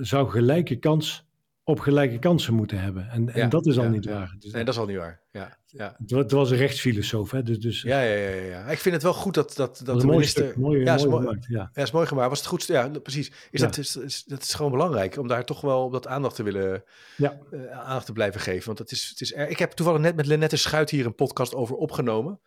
zou 0.00 0.30
gelijke 0.30 0.76
kans 0.76 1.25
op 1.68 1.80
gelijke 1.80 2.18
kansen 2.18 2.54
moeten 2.54 2.78
hebben. 2.78 3.08
En, 3.10 3.34
en 3.34 3.48
dat 3.48 3.66
is 3.66 3.78
al 3.78 3.88
niet 3.88 4.04
waar. 4.04 4.34
Dus 4.38 4.52
nee, 4.52 4.64
dat 4.64 4.74
is 4.74 4.80
al 4.80 4.86
niet 4.86 4.96
waar. 4.96 5.20
Ja, 5.30 5.58
ja. 5.66 5.96
Het, 6.06 6.30
was 6.30 6.50
een 6.50 6.56
rechtsfilosoof. 6.56 7.30
Hè? 7.30 7.42
Dus, 7.42 7.60
dus, 7.60 7.82
ja, 7.82 8.00
ja, 8.00 8.14
ja, 8.14 8.42
ja. 8.42 8.70
Ik 8.70 8.78
vind 8.78 8.94
het 8.94 9.04
wel 9.04 9.12
goed 9.12 9.34
dat, 9.34 9.56
dat, 9.56 9.80
dat, 9.84 10.00
de 10.00 10.06
minister... 10.06 10.52
Mooi, 10.58 10.84
ja, 10.84 11.04
mooi, 11.06 11.38
ja. 11.48 11.70
ja, 11.72 11.82
is 11.82 11.90
mooi 11.90 12.06
gemaakt. 12.06 12.28
Was 12.28 12.38
het 12.38 12.48
goed? 12.48 12.66
Ja, 12.66 12.88
precies. 12.88 13.32
Is 13.50 13.60
Dat, 13.60 13.78
is, 13.78 13.96
is, 13.96 14.24
dat 14.24 14.42
is 14.42 14.54
gewoon 14.54 14.70
belangrijk 14.72 15.18
om 15.18 15.26
daar 15.26 15.44
toch 15.44 15.60
wel 15.60 15.84
op 15.84 15.92
dat 15.92 16.06
aandacht 16.06 16.34
te 16.34 16.42
willen... 16.42 16.84
Ja. 17.16 17.38
Uh, 17.50 17.70
aandacht 17.70 18.06
te 18.06 18.12
blijven 18.12 18.40
geven. 18.40 18.66
Want 18.66 18.78
het 18.78 18.90
is, 18.90 19.08
het 19.08 19.20
is 19.20 19.34
er, 19.34 19.48
ik 19.48 19.58
heb 19.58 19.70
toevallig 19.70 20.00
net 20.00 20.16
met 20.16 20.26
Lenette 20.26 20.56
Schuit 20.56 20.90
hier 20.90 21.06
een 21.06 21.14
podcast 21.14 21.54
over 21.54 21.76
opgenomen. 21.76 22.40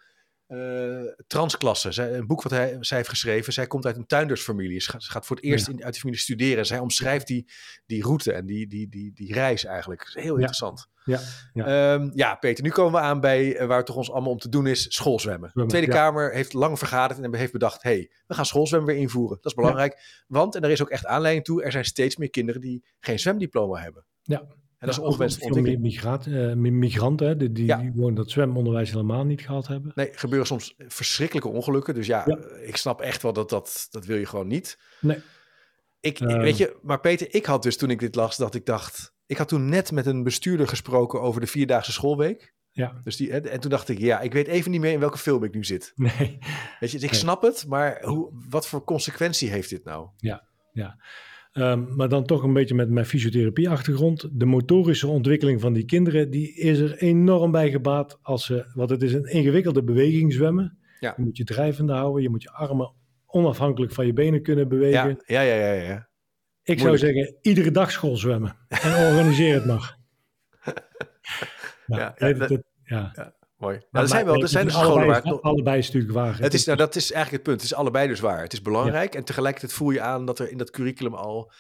Uh, 0.50 1.02
transklasse. 1.28 1.92
Zij, 1.92 2.14
een 2.14 2.28
boek 2.28 2.42
wat 2.42 2.52
hij, 2.52 2.78
zij 2.80 2.98
heeft 2.98 3.10
geschreven. 3.10 3.54
Zij 3.54 3.68
komt 3.68 3.86
uit 3.86 3.98
een 3.98 4.06
tuindersfamilie. 4.06 4.82
Ze 4.82 4.92
gaat, 4.98 5.26
voor 5.26 5.36
het 5.36 5.46
eerst 5.46 5.68
in, 5.68 5.84
uit 5.84 5.94
de 5.94 6.00
familie 6.00 6.20
studeren. 6.20 6.66
Zij 6.66 6.80
omschrijft 6.80 7.28
die, 7.28 7.52
die 7.86 8.04
route 8.04 8.32
en 8.34 8.46
die, 8.46 8.68
die, 8.68 8.90
die, 8.90 9.14
die 9.14 9.34
reis 9.34 9.66
eigenlijk. 9.66 10.10
heel 10.14 10.34
ja. 10.34 10.40
interessant. 10.40 10.88
Ja, 11.04 11.20
ja. 11.54 11.94
Um, 11.94 12.12
ja, 12.14 12.36
Peter, 12.36 12.64
nu 12.64 12.70
komen 12.70 13.00
we 13.02 13.08
aan 13.08 13.20
bij 13.20 13.60
uh, 13.62 13.68
waar 13.68 13.78
het 13.78 13.86
toch 13.86 13.96
ons 13.96 14.12
allemaal 14.12 14.32
om 14.32 14.38
te 14.38 14.50
doen 14.50 14.68
is: 14.68 14.86
schoolzwemmen. 14.94 15.52
de 15.54 15.66
Tweede 15.66 15.88
Kamer 15.88 16.34
heeft 16.34 16.54
lang 16.54 16.78
vergaderd 16.78 17.20
en 17.20 17.36
heeft 17.36 17.52
bedacht: 17.52 17.84
hey, 17.84 18.12
we 18.28 18.34
gaan 18.34 18.46
schoolzwemmen 18.46 18.90
weer 18.90 19.02
invoeren. 19.02 19.38
Dat 19.42 19.46
is 19.46 19.54
belangrijk. 19.54 20.24
Want, 20.28 20.56
en 20.56 20.64
er 20.64 20.70
is 20.70 20.82
ook 20.82 20.90
echt 20.90 21.06
aanleiding 21.06 21.46
toe, 21.46 21.64
er 21.64 21.72
zijn 21.72 21.86
steeds 21.86 22.16
meer 22.16 22.30
kinderen 22.30 22.62
die 22.62 22.86
geen 23.00 23.20
zwemdiploma 23.20 23.82
hebben. 23.82 24.06
Ja. 24.24 24.44
En 24.80 24.88
dat 24.88 24.98
is 24.98 25.04
ongewenst 25.04 25.42
ontwikkeling. 25.42 25.82
Migraat, 25.82 26.26
uh, 26.26 26.54
migranten, 26.54 27.38
die, 27.38 27.52
die, 27.52 27.66
ja. 27.66 27.78
die 27.78 27.92
gewoon 27.92 28.14
dat 28.14 28.32
zwemonderwijs 28.32 28.92
helemaal 28.92 29.26
niet 29.26 29.42
gehad 29.42 29.68
hebben. 29.68 29.92
Nee, 29.96 30.10
gebeuren 30.12 30.48
soms 30.48 30.76
verschrikkelijke 30.78 31.50
ongelukken. 31.50 31.94
Dus 31.94 32.08
ja, 32.08 32.24
ja. 32.26 32.38
ik 32.62 32.76
snap 32.76 33.02
echt 33.02 33.22
wel 33.22 33.34
dat, 33.34 33.50
dat 33.50 33.88
dat 33.92 34.06
wil 34.06 34.18
je 34.18 34.26
gewoon 34.26 34.48
niet. 34.48 34.80
Nee. 35.02 35.22
Ik, 36.00 36.20
uh, 36.20 36.38
weet 36.38 36.58
je, 36.58 36.78
maar 36.82 37.00
Peter, 37.00 37.34
ik 37.34 37.46
had 37.46 37.64
dus 37.64 37.78
toen 37.78 37.90
ik 37.90 38.00
dit 38.00 38.16
las, 38.16 38.38
dat 38.38 38.56
ik 38.56 38.66
dacht... 38.66 39.14
Ik 39.26 39.38
had 39.38 39.48
toen 39.48 39.70
net 39.70 39.92
met 39.92 40.06
een 40.06 40.24
bestuurder 40.24 40.68
gesproken 40.68 41.22
over 41.22 41.42
de 41.42 41.48
vierdaagse 41.48 41.92
schoolweek. 41.92 42.54
Ja. 42.72 43.00
Dus 43.04 43.16
die, 43.16 43.32
en, 43.32 43.52
en 43.52 43.60
toen 43.60 43.70
dacht 43.70 43.90
ik, 43.90 43.98
ja, 43.98 44.20
ik 44.20 44.34
weet 44.34 44.48
even 44.48 44.72
niet 44.72 44.82
meer 44.82 44.92
in 44.92 45.00
welke 45.00 45.18
film 45.18 45.44
ik 45.44 45.54
nu 45.54 45.64
zit. 45.64 45.92
Nee. 45.96 46.38
Weet 46.80 46.92
je, 46.92 46.98
ik 46.98 47.12
nee. 47.12 47.20
snap 47.20 47.42
het, 47.42 47.66
maar 47.68 48.04
hoe, 48.04 48.30
wat 48.50 48.68
voor 48.68 48.84
consequentie 48.84 49.50
heeft 49.50 49.70
dit 49.70 49.84
nou? 49.84 50.10
Ja, 50.18 50.48
ja. 50.72 51.00
Um, 51.54 51.96
maar 51.96 52.10
dan 52.10 52.26
toch 52.26 52.44
een 52.44 52.54
beetje 52.54 52.76
met 52.76 52.90
mijn 52.90 53.06
fysiotherapie-achtergrond. 53.06 54.30
De 54.32 54.46
motorische 54.46 55.08
ontwikkeling 55.08 55.62
van 55.62 55.74
die 55.74 55.86
kinderen, 55.86 56.30
die 56.30 56.54
is 56.54 56.80
er 56.80 56.98
enorm 56.98 57.52
bij 57.52 57.72
gebaat 57.72 58.20
als 58.22 58.46
ze, 58.46 58.72
want 58.74 58.90
het 58.90 59.02
is 59.02 59.14
een 59.14 59.26
ingewikkelde 59.26 59.84
beweging 59.84 60.34
zwemmen. 60.34 60.78
Ja. 61.00 61.14
Je 61.18 61.24
moet 61.24 61.38
je 61.38 61.44
drijvende 61.44 61.94
houden, 61.94 62.22
je 62.22 62.30
moet 62.30 62.44
je 62.44 62.52
armen 62.52 62.94
onafhankelijk 63.26 63.94
van 63.94 64.06
je 64.06 64.14
benen 64.14 64.42
kunnen 64.42 64.68
bewegen. 64.68 65.22
Ja, 65.26 65.42
ja, 65.42 65.56
ja, 65.56 65.74
ja. 65.74 65.84
ja. 65.84 66.10
Ik 66.64 66.78
Moeilijk. 66.78 67.00
zou 67.00 67.14
zeggen, 67.14 67.38
iedere 67.42 67.72
dag 67.72 67.92
school 67.92 68.18
zwemmen 68.18 68.56
en 68.68 69.08
organiseer 69.08 69.54
het 69.54 69.66
maar. 69.66 69.98
Ja, 71.86 72.16
ja, 72.18 72.34
dat, 72.34 72.50
dat, 72.50 72.64
ja. 72.84 73.34
Mooi. 73.60 73.76
Nou, 73.76 73.88
maar, 73.92 74.02
er 74.02 74.08
zijn 74.08 74.26
wel, 74.26 74.42
er 74.42 74.48
zijn 74.48 74.66
dus 74.66 74.74
scholen 74.74 75.08
waar 75.08 75.24
het. 75.24 75.42
Allebei 75.42 75.78
is 75.78 75.86
natuurlijk 75.86 76.14
waar. 76.14 76.40
Het 76.40 76.54
is, 76.54 76.66
nou, 76.66 76.78
dat 76.78 76.96
is 76.96 77.12
eigenlijk 77.12 77.32
het 77.32 77.44
punt. 77.44 77.62
Het 77.62 77.72
is 77.72 77.78
allebei 77.78 78.08
dus 78.08 78.20
waar. 78.20 78.42
Het 78.42 78.54
is 78.54 78.62
belangrijk 78.62 79.14
ja. 79.14 79.20
en 79.20 79.26
tegelijkertijd 79.26 79.74
voel 79.74 79.92
je 79.92 80.02
aan 80.02 80.26
dat 80.26 80.40
er 80.40 80.52
in 80.52 80.58
dat 80.58 80.72
curriculum 80.72 81.14
al 81.14 81.52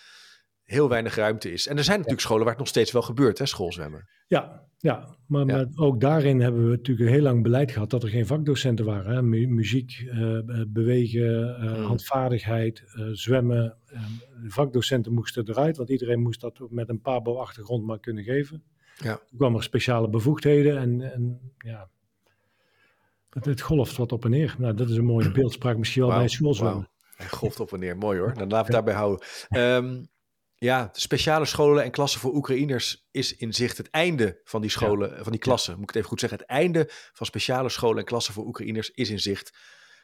heel 0.64 0.90
weinig 0.90 1.16
ruimte 1.16 1.52
is. 1.52 1.68
En 1.68 1.78
er 1.78 1.84
zijn 1.84 1.98
natuurlijk 1.98 2.22
ja. 2.22 2.28
scholen 2.28 2.44
waar 2.44 2.54
het 2.54 2.64
nog 2.64 2.72
steeds 2.72 2.92
wel 2.92 3.02
gebeurt, 3.02 3.38
hè, 3.38 3.46
schoolzwemmen. 3.46 4.08
Ja, 4.28 4.68
ja. 4.78 5.18
Maar, 5.28 5.68
ook 5.76 6.02
daarin 6.02 6.42
hebben 6.42 6.64
we 6.64 6.70
natuurlijk 6.70 7.10
heel 7.10 7.22
lang 7.22 7.44
beleid 7.44 7.72
gehad 7.72 7.90
dat 7.90 8.04
er 8.04 8.10
geen 8.10 8.26
vakdocenten 8.26 8.86
waren. 8.86 9.16
Hè. 9.16 9.22
Mu 9.22 9.48
muziek, 9.48 10.04
uh, 10.06 10.40
bewegen, 10.68 11.58
uh, 11.64 11.74
hmm. 11.74 11.84
handvaardigheid, 11.84 12.84
uh, 12.96 13.08
zwemmen. 13.12 13.78
de 14.44 14.50
vakdocenten 14.50 15.14
moesten 15.14 15.50
eruit, 15.50 15.78
want 15.78 15.90
iedereen 15.90 16.22
moest 16.22 16.42
dat 16.42 16.60
met 16.70 16.90
een 16.90 17.02
pabo-achtergrond 17.02 17.86
maar 17.86 18.00
kunnen 18.00 18.24
geven. 18.24 18.64
Ja. 19.04 19.16
Toen 19.16 19.38
kwamen 19.38 19.58
er 19.58 19.64
speciale 19.64 20.10
bevoegdheden 20.10 20.78
en, 20.78 21.14
en 21.14 21.54
ja, 21.58 21.90
het, 23.30 23.46
het, 23.46 23.62
golft 23.62 23.98
wat 23.98 24.12
op 24.12 24.26
en 24.26 24.32
neer. 24.32 24.56
Nou, 24.58 24.74
dat 24.74 24.90
is 24.90 24.98
een 24.98 25.06
mooie 25.06 25.32
beeldspraak, 25.32 25.78
misschien 25.78 26.02
wel 26.02 26.12
wow, 26.12 26.20
bij 26.20 26.30
schoolzwemmen. 26.30 26.78
Wow. 26.78 27.16
Hij 27.16 27.30
golft 27.30 27.60
op 27.60 27.74
en 27.74 27.80
neer, 27.80 27.98
mooi 27.98 28.20
hoor. 28.20 28.34
Dan 28.34 28.50
laten 28.50 28.72
we 28.72 28.78
het 28.78 28.86
daarbij 28.86 28.94
houden. 28.94 29.28
Um, 29.50 30.10
ja, 30.56 30.90
speciale 30.92 31.46
scholen 31.46 31.84
en 31.84 31.92
klassen 31.92 32.20
voor 32.20 32.36
Oekraïners 32.36 33.08
is 33.12 33.36
in 33.36 33.54
zicht 33.54 33.78
het 33.78 33.90
einde 33.90 34.42
van 34.44 34.62
die 34.62 34.70
scholen, 34.70 35.10
ja. 35.10 35.24
van 35.24 35.32
die 35.32 35.42
klassen. 35.42 35.74
Moet 35.74 35.82
ik 35.82 35.88
het 35.88 35.96
even 35.96 36.10
goed 36.10 36.20
zeggen. 36.20 36.40
Het 36.40 36.48
einde 36.48 36.86
van 37.14 37.26
speciale 37.26 37.70
scholen 37.70 37.98
en 37.98 38.06
klassen 38.06 38.34
voor 38.34 38.46
Oekraïners 38.46 38.92
is 38.92 39.10
in 39.10 39.20
zicht. 39.20 39.58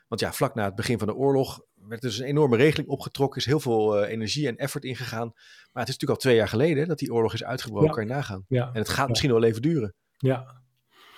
Want 0.07 0.21
ja, 0.21 0.33
vlak 0.33 0.55
na 0.55 0.65
het 0.65 0.75
begin 0.75 0.97
van 0.97 1.07
de 1.07 1.15
oorlog 1.15 1.61
werd 1.87 2.01
dus 2.01 2.19
een 2.19 2.25
enorme 2.25 2.57
regeling 2.57 2.89
opgetrokken. 2.89 3.39
Is 3.39 3.45
heel 3.45 3.59
veel 3.59 4.03
uh, 4.03 4.09
energie 4.09 4.47
en 4.47 4.57
effort 4.57 4.83
ingegaan. 4.83 5.31
Maar 5.71 5.83
het 5.83 5.87
is 5.87 5.93
natuurlijk 5.93 6.11
al 6.11 6.25
twee 6.25 6.35
jaar 6.35 6.47
geleden 6.47 6.87
dat 6.87 6.99
die 6.99 7.13
oorlog 7.13 7.33
is 7.33 7.43
uitgebroken. 7.43 7.87
Ja. 7.87 7.93
Kan 7.93 8.07
je 8.07 8.13
nagaan. 8.13 8.45
Ja. 8.47 8.67
En 8.73 8.79
het 8.79 8.89
gaat 8.89 9.09
misschien 9.09 9.31
wel 9.31 9.43
even 9.43 9.61
duren. 9.61 9.93
Ja. 10.17 10.61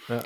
Ja, 0.08 0.22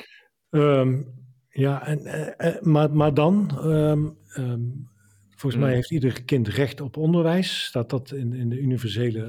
um, 0.49 1.13
ja 1.49 1.85
en, 1.85 2.01
uh, 2.37 2.61
maar, 2.61 2.91
maar 2.93 3.13
dan... 3.13 3.65
Um, 3.65 4.17
um, 4.37 4.89
Volgens 5.35 5.61
mij 5.61 5.73
heeft 5.73 5.91
ieder 5.91 6.23
kind 6.23 6.47
recht 6.47 6.81
op 6.81 6.97
onderwijs. 6.97 7.65
Staat 7.65 7.89
dat 7.89 8.11
in, 8.11 8.33
in 8.33 8.49
de 8.49 8.59
universele 8.59 9.23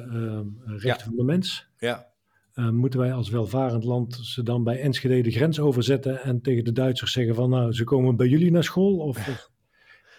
rechten 0.64 1.07
van 1.07 1.16
de 1.16 1.25
mens? 1.25 1.68
Ja. 1.79 2.07
Uh, 2.55 2.70
moeten 2.70 3.01
wij 3.01 3.12
als 3.12 3.31
welvarend 3.31 3.85
land 3.85 4.14
ze 4.22 4.42
dan 4.42 4.64
bij 4.64 4.81
Enschede 4.81 5.22
de 5.22 5.31
grens 5.31 5.61
overzetten 5.61 6.22
en 6.22 6.40
tegen 6.40 6.64
de 6.64 6.72
Duitsers 6.72 7.12
zeggen 7.12 7.35
van 7.35 7.51
nou, 7.51 7.72
ze 7.72 7.85
komen 7.85 8.16
bij 8.16 8.27
jullie 8.27 8.51
naar 8.51 8.64
school? 8.64 8.98
Of, 8.98 9.29
of... 9.29 9.51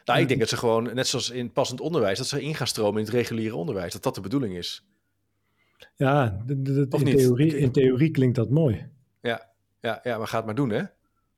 Nou, 0.05 0.19
ik 0.19 0.27
denk 0.27 0.39
dat 0.39 0.49
ze 0.49 0.57
gewoon, 0.57 0.93
net 0.93 1.07
zoals 1.07 1.29
in 1.29 1.51
passend 1.51 1.81
onderwijs, 1.81 2.17
dat 2.17 2.27
ze 2.27 2.43
in 2.43 2.55
gaan 2.55 2.67
stromen 2.67 2.99
in 2.99 3.05
het 3.05 3.13
reguliere 3.13 3.55
onderwijs. 3.55 3.93
Dat 3.93 4.03
dat 4.03 4.15
de 4.15 4.21
bedoeling 4.21 4.57
is. 4.57 4.85
Ja, 5.95 6.43
in, 6.47 7.03
theorie, 7.03 7.57
in 7.57 7.71
theorie 7.71 8.11
klinkt 8.11 8.35
dat 8.35 8.49
mooi. 8.49 8.87
Ja, 9.21 9.49
ja, 9.79 9.99
ja 10.03 10.17
maar 10.17 10.27
ga 10.27 10.37
het 10.37 10.45
maar 10.45 10.55
doen, 10.55 10.69
hè? 10.69 10.83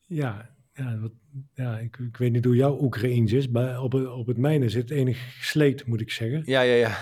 Ja, 0.07 0.49
ja, 0.73 0.97
wat, 0.99 1.11
ja 1.53 1.77
ik, 1.77 1.97
ik, 1.97 2.17
weet 2.17 2.31
niet 2.31 2.45
hoe 2.45 2.55
jouw 2.55 2.81
Oekraïens 2.81 3.31
is, 3.31 3.47
maar 3.47 3.81
op, 3.81 3.93
op 3.93 4.27
het 4.27 4.37
mijne 4.37 4.69
zit 4.69 4.89
enig 4.89 5.17
sleet, 5.41 5.85
moet 5.85 6.01
ik 6.01 6.11
zeggen. 6.11 6.41
Ja, 6.45 6.61
ja, 6.61 6.73
ja. 6.73 6.97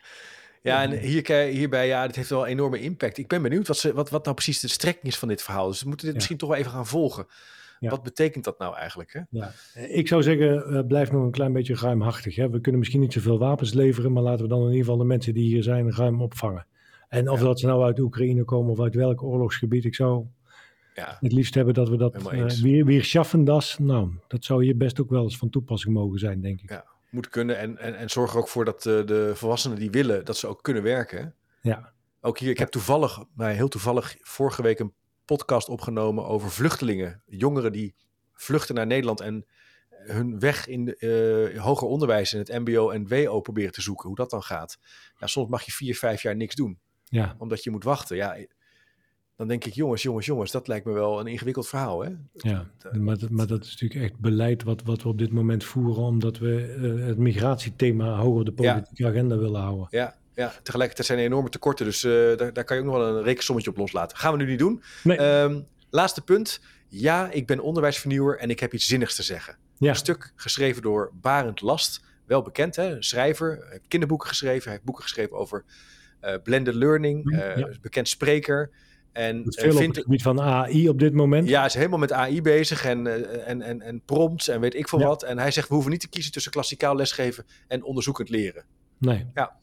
ja, 0.62 0.82
en 0.82 0.98
hier, 0.98 1.32
hierbij, 1.32 1.86
ja, 1.86 2.06
dit 2.06 2.16
heeft 2.16 2.28
wel 2.28 2.42
een 2.42 2.50
enorme 2.50 2.80
impact. 2.80 3.18
Ik 3.18 3.28
ben 3.28 3.42
benieuwd 3.42 3.66
wat, 3.66 3.78
ze, 3.78 3.92
wat, 3.92 4.10
wat 4.10 4.24
nou 4.24 4.34
precies 4.34 4.60
de 4.60 4.68
strekking 4.68 5.06
is 5.06 5.18
van 5.18 5.28
dit 5.28 5.42
verhaal. 5.42 5.68
Dus 5.68 5.82
we 5.82 5.88
moeten 5.88 6.04
dit 6.04 6.14
ja. 6.14 6.20
misschien 6.20 6.38
toch 6.38 6.48
wel 6.48 6.58
even 6.58 6.70
gaan 6.70 6.86
volgen. 6.86 7.26
Ja. 7.78 7.90
Wat 7.90 8.02
betekent 8.02 8.44
dat 8.44 8.58
nou 8.58 8.76
eigenlijk? 8.76 9.12
Hè? 9.12 9.20
Ja. 9.30 9.52
Ik 9.88 10.08
zou 10.08 10.22
zeggen, 10.22 10.64
eh, 10.64 10.86
blijf 10.86 11.12
nog 11.12 11.22
een 11.22 11.30
klein 11.30 11.52
beetje 11.52 11.74
ruimhartig. 11.74 12.36
Hè? 12.36 12.50
We 12.50 12.60
kunnen 12.60 12.78
misschien 12.80 13.00
niet 13.00 13.12
zoveel 13.12 13.38
wapens 13.38 13.72
leveren, 13.74 14.12
maar 14.12 14.22
laten 14.22 14.42
we 14.42 14.48
dan 14.48 14.58
in 14.60 14.66
ieder 14.66 14.80
geval 14.80 14.96
de 14.98 15.04
mensen 15.04 15.34
die 15.34 15.44
hier 15.44 15.62
zijn 15.62 15.92
ruim 15.94 16.22
opvangen. 16.22 16.66
En 17.08 17.28
of 17.30 17.38
Ja. 17.38 17.44
dat 17.44 17.60
ze 17.60 17.66
nou 17.66 17.82
uit 17.82 17.98
Oekraïne 17.98 18.44
komen 18.44 18.70
of 18.72 18.80
uit 18.80 18.94
welk 18.94 19.22
oorlogsgebied, 19.22 19.84
ik 19.84 19.94
zou 19.94 20.24
Ja, 20.94 21.16
het 21.20 21.32
liefst 21.32 21.54
hebben 21.54 21.74
dat 21.74 21.88
we 21.88 21.96
dat 21.96 22.32
uh, 22.32 22.38
eens. 22.38 22.60
weer, 22.60 22.84
weer 22.84 23.04
schaffen. 23.04 23.44
Das. 23.44 23.78
Nou, 23.78 24.10
dat 24.28 24.44
zou 24.44 24.64
hier 24.64 24.76
best 24.76 25.00
ook 25.00 25.10
wel 25.10 25.22
eens 25.22 25.38
van 25.38 25.50
toepassing 25.50 25.94
mogen 25.94 26.18
zijn, 26.18 26.40
denk 26.40 26.60
ik. 26.60 26.70
Ja. 26.70 26.84
moet 27.10 27.28
kunnen. 27.28 27.58
En, 27.58 27.78
en, 27.78 27.94
en 27.94 28.10
zorg 28.10 28.32
er 28.32 28.38
ook 28.38 28.48
voor 28.48 28.64
dat 28.64 28.86
eh, 28.86 29.06
de 29.06 29.30
volwassenen 29.34 29.78
die 29.78 29.90
willen, 29.90 30.24
dat 30.24 30.36
ze 30.36 30.46
ook 30.46 30.62
kunnen 30.62 30.82
werken. 30.82 31.34
Ja. 31.60 31.92
Ook 32.20 32.38
hier, 32.38 32.50
ik 32.50 32.58
heb 32.58 32.68
toevallig, 32.68 33.24
nou, 33.34 33.52
heel 33.52 33.68
toevallig, 33.68 34.16
vorige 34.20 34.62
week 34.62 34.78
een 34.78 34.92
podcast 35.36 35.68
opgenomen 35.68 36.26
over 36.26 36.50
vluchtelingen. 36.50 37.22
Jongeren 37.26 37.72
die 37.72 37.94
vluchten 38.32 38.74
naar 38.74 38.86
Nederland 38.86 39.20
en 39.20 39.46
hun 39.90 40.38
weg 40.38 40.66
in 40.66 40.84
de, 40.84 40.96
eh, 41.54 41.62
hoger 41.62 41.86
onderwijs 41.88 42.32
in 42.32 42.38
het 42.38 42.48
MBO 42.48 42.90
en 42.90 43.08
WO 43.08 43.40
proberen 43.40 43.72
te 43.72 43.80
zoeken. 43.82 44.06
Hoe 44.06 44.16
dat 44.16 44.30
dan 44.30 44.42
gaat. 44.42 44.78
Ja, 45.18 45.26
soms 45.26 45.48
mag 45.48 45.62
je 45.62 45.72
vier, 45.72 45.96
vijf 45.96 46.22
jaar 46.22 46.36
niks 46.36 46.54
doen, 46.54 46.78
Ja. 47.04 47.34
omdat 47.38 47.64
je 47.64 47.70
moet 47.70 47.84
wachten. 47.84 48.16
Ja, 48.16 48.36
dan 49.36 49.48
denk 49.48 49.64
ik, 49.64 49.72
jongens, 49.72 50.02
jongens, 50.02 50.26
jongens, 50.26 50.50
dat 50.50 50.68
lijkt 50.68 50.86
me 50.86 50.92
wel 50.92 51.20
een 51.20 51.26
ingewikkeld 51.26 51.68
verhaal. 51.68 52.00
Hè? 52.04 52.10
Ja, 52.32 52.70
maar, 52.92 53.18
dat- 53.18 53.30
maar 53.30 53.46
dat 53.46 53.64
is 53.64 53.70
natuurlijk 53.80 54.10
echt 54.10 54.20
beleid 54.20 54.62
wat, 54.62 54.82
wat 54.82 55.02
we 55.02 55.08
op 55.08 55.18
dit 55.18 55.32
moment 55.32 55.64
voeren, 55.64 56.02
omdat 56.02 56.38
we 56.38 56.62
eh, 57.00 57.06
het 57.06 57.18
migratiethema 57.18 58.16
hoger 58.16 58.48
op 58.48 58.56
de 58.56 58.62
Ja. 58.62 58.72
politieke 58.72 59.06
agenda 59.06 59.36
willen 59.38 59.60
houden. 59.60 59.86
Ja, 59.90 60.16
ja, 60.38 60.52
tegelijkertijd 60.62 61.06
zijn 61.06 61.18
er 61.18 61.24
enorme 61.24 61.48
tekorten, 61.48 61.84
dus 61.84 62.04
eh, 62.04 62.12
daar, 62.12 62.52
daar 62.52 62.64
kan 62.64 62.76
je 62.76 62.82
ook 62.82 62.88
nog 62.88 62.98
wel 62.98 63.16
een 63.16 63.22
rekensommetje 63.22 63.70
op 63.70 63.76
loslaten. 63.76 64.16
Gaan 64.16 64.32
we 64.32 64.38
nu 64.38 64.46
niet 64.46 64.58
doen. 64.58 64.82
Nee. 65.02 65.16
Ehm, 65.16 65.60
laatste 65.90 66.20
punt. 66.20 66.60
Ja, 66.88 67.30
ik 67.30 67.46
ben 67.46 67.60
onderwijsvernieuwer 67.60 68.38
en 68.38 68.50
ik 68.50 68.60
heb 68.60 68.74
iets 68.74 68.86
zinnigs 68.86 69.14
te 69.14 69.22
zeggen. 69.22 69.56
Ja. 69.78 69.88
Een 69.88 69.96
stuk 69.96 70.32
geschreven 70.36 70.82
door 70.82 71.10
Barend 71.20 71.60
Last. 71.60 72.00
Wel 72.26 72.42
bekend, 72.42 72.76
hè? 72.76 72.94
een 72.96 73.02
schrijver. 73.04 73.56
Hij 73.60 73.68
heeft 73.70 73.88
kinderboeken 73.88 74.28
geschreven. 74.28 74.62
Hij 74.62 74.72
heeft 74.72 74.84
boeken 74.84 75.02
geschreven 75.02 75.36
over 75.36 75.64
eh, 76.20 76.34
blended 76.42 76.74
learning. 76.74 77.24
Mm, 77.24 77.38
eh, 77.38 77.56
ja. 77.56 77.68
Bekend 77.80 78.08
spreker. 78.08 78.70
En 79.12 79.44
Dat 79.44 79.54
veel 79.54 79.76
op 79.76 79.94
het 79.94 79.98
gebied 79.98 80.22
van 80.22 80.40
AI 80.40 80.88
op 80.88 80.98
dit 80.98 81.12
moment. 81.14 81.48
ja, 81.48 81.56
hij 81.58 81.66
is 81.66 81.74
helemaal 81.74 81.98
met 81.98 82.12
AI 82.12 82.42
bezig 82.42 82.84
en, 82.84 83.06
en, 83.46 83.62
en, 83.62 83.82
en 83.82 84.02
prompts 84.04 84.48
en 84.48 84.60
weet 84.60 84.74
ik 84.74 84.88
veel 84.88 84.98
Ja. 84.98 85.06
wat. 85.06 85.22
En 85.22 85.38
hij 85.38 85.50
zegt, 85.50 85.68
we 85.68 85.74
hoeven 85.74 85.92
niet 85.92 86.00
te 86.00 86.08
kiezen 86.08 86.32
tussen 86.32 86.52
klassikaal 86.52 86.96
lesgeven 86.96 87.44
en 87.68 87.82
onderzoekend 87.84 88.28
leren. 88.28 88.64
Nee. 88.98 89.26
Ja. 89.34 89.56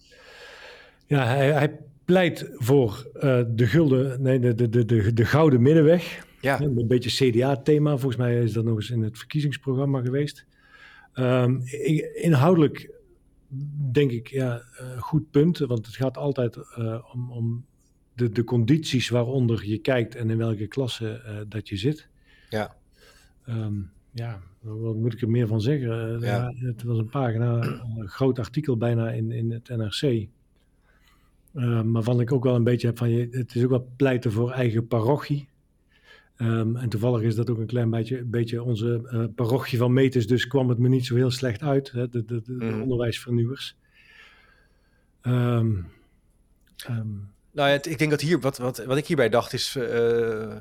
Ja, 1.07 1.25
hij, 1.25 1.51
hij 1.51 1.79
pleit 2.05 2.49
voor 2.53 3.07
eh, 3.13 3.41
de, 3.47 3.67
gulden, 3.67 4.21
nee, 4.21 4.39
de, 4.39 4.53
de, 4.53 4.69
de, 4.69 4.85
de, 4.85 5.13
de 5.13 5.25
gouden 5.25 5.61
middenweg. 5.61 6.25
Ja. 6.41 6.61
Een 6.61 6.87
beetje 6.87 7.31
CDA-thema. 7.31 7.89
Volgens 7.89 8.15
mij 8.15 8.43
is 8.43 8.53
dat 8.53 8.63
nog 8.63 8.75
eens 8.75 8.89
in 8.89 9.01
het 9.01 9.17
verkiezingsprogramma 9.17 10.01
geweest. 10.01 10.45
Ehm, 11.13 11.59
inhoudelijk 12.13 12.93
denk 13.91 14.11
ik, 14.11 14.27
ja, 14.27 14.61
eh, 14.77 15.01
goed 15.01 15.31
punt. 15.31 15.57
Want 15.57 15.85
het 15.85 15.95
gaat 15.95 16.17
altijd 16.17 16.55
eh, 16.55 17.09
om, 17.13 17.31
om 17.31 17.65
de, 18.13 18.29
de 18.29 18.43
condities 18.43 19.09
waaronder 19.09 19.67
je 19.67 19.77
kijkt 19.77 20.15
en 20.15 20.29
in 20.29 20.37
welke 20.37 20.67
klasse 20.67 21.45
dat 21.49 21.69
je 21.69 21.77
zit. 21.77 22.07
Ja. 22.49 22.75
Ehm, 23.45 23.73
ja, 24.11 24.41
wat 24.59 24.95
moet 24.95 25.13
ik 25.13 25.21
er 25.21 25.29
meer 25.29 25.47
van 25.47 25.61
zeggen? 25.61 26.19
Ja. 26.19 26.53
het 26.55 26.83
was 26.83 26.97
een 26.97 27.09
pagina, 27.09 27.61
een 27.97 28.07
groot 28.07 28.39
artikel 28.39 28.77
bijna 28.77 29.11
in, 29.11 29.31
in 29.31 29.51
het 29.51 29.69
NRC. 29.69 30.27
Ehm, 31.55 31.91
waarvan 31.91 32.19
ik 32.21 32.31
ook 32.31 32.43
wel 32.43 32.55
een 32.55 32.63
beetje 32.63 32.87
heb 32.87 32.97
van, 32.97 33.09
je, 33.09 33.27
het 33.31 33.55
is 33.55 33.63
ook 33.63 33.69
wel 33.69 33.87
pleiten 33.97 34.31
voor 34.31 34.51
eigen 34.51 34.87
parochie. 34.87 35.47
Ehm, 36.37 36.75
en 36.75 36.89
toevallig 36.89 37.21
is 37.21 37.35
dat 37.35 37.49
ook 37.49 37.57
een 37.57 37.65
klein 37.65 37.89
beetje, 37.89 38.23
beetje 38.23 38.63
onze 38.63 39.07
eh, 39.11 39.23
parochie 39.35 39.77
van 39.77 39.93
Metis, 39.93 40.27
dus 40.27 40.47
kwam 40.47 40.69
het 40.69 40.77
me 40.77 40.87
niet 40.87 41.05
zo 41.05 41.15
heel 41.15 41.31
slecht 41.31 41.61
uit, 41.61 41.91
hè, 41.91 42.09
de, 42.09 42.25
de, 42.25 42.41
de, 42.41 42.57
de 42.57 42.65
Mhm. 42.65 42.81
onderwijsvernieuwers. 42.81 43.77
Ehm, 45.21 45.71
Nou 47.51 47.69
ja, 47.69 47.73
ik 47.83 47.97
denk 47.97 48.11
dat 48.11 48.21
hier, 48.21 48.39
wat, 48.39 48.57
wat, 48.57 48.85
wat 48.85 48.97
ik 48.97 49.05
hierbij 49.07 49.29
dacht 49.29 49.53
is, 49.53 49.75
eh, 49.75 50.55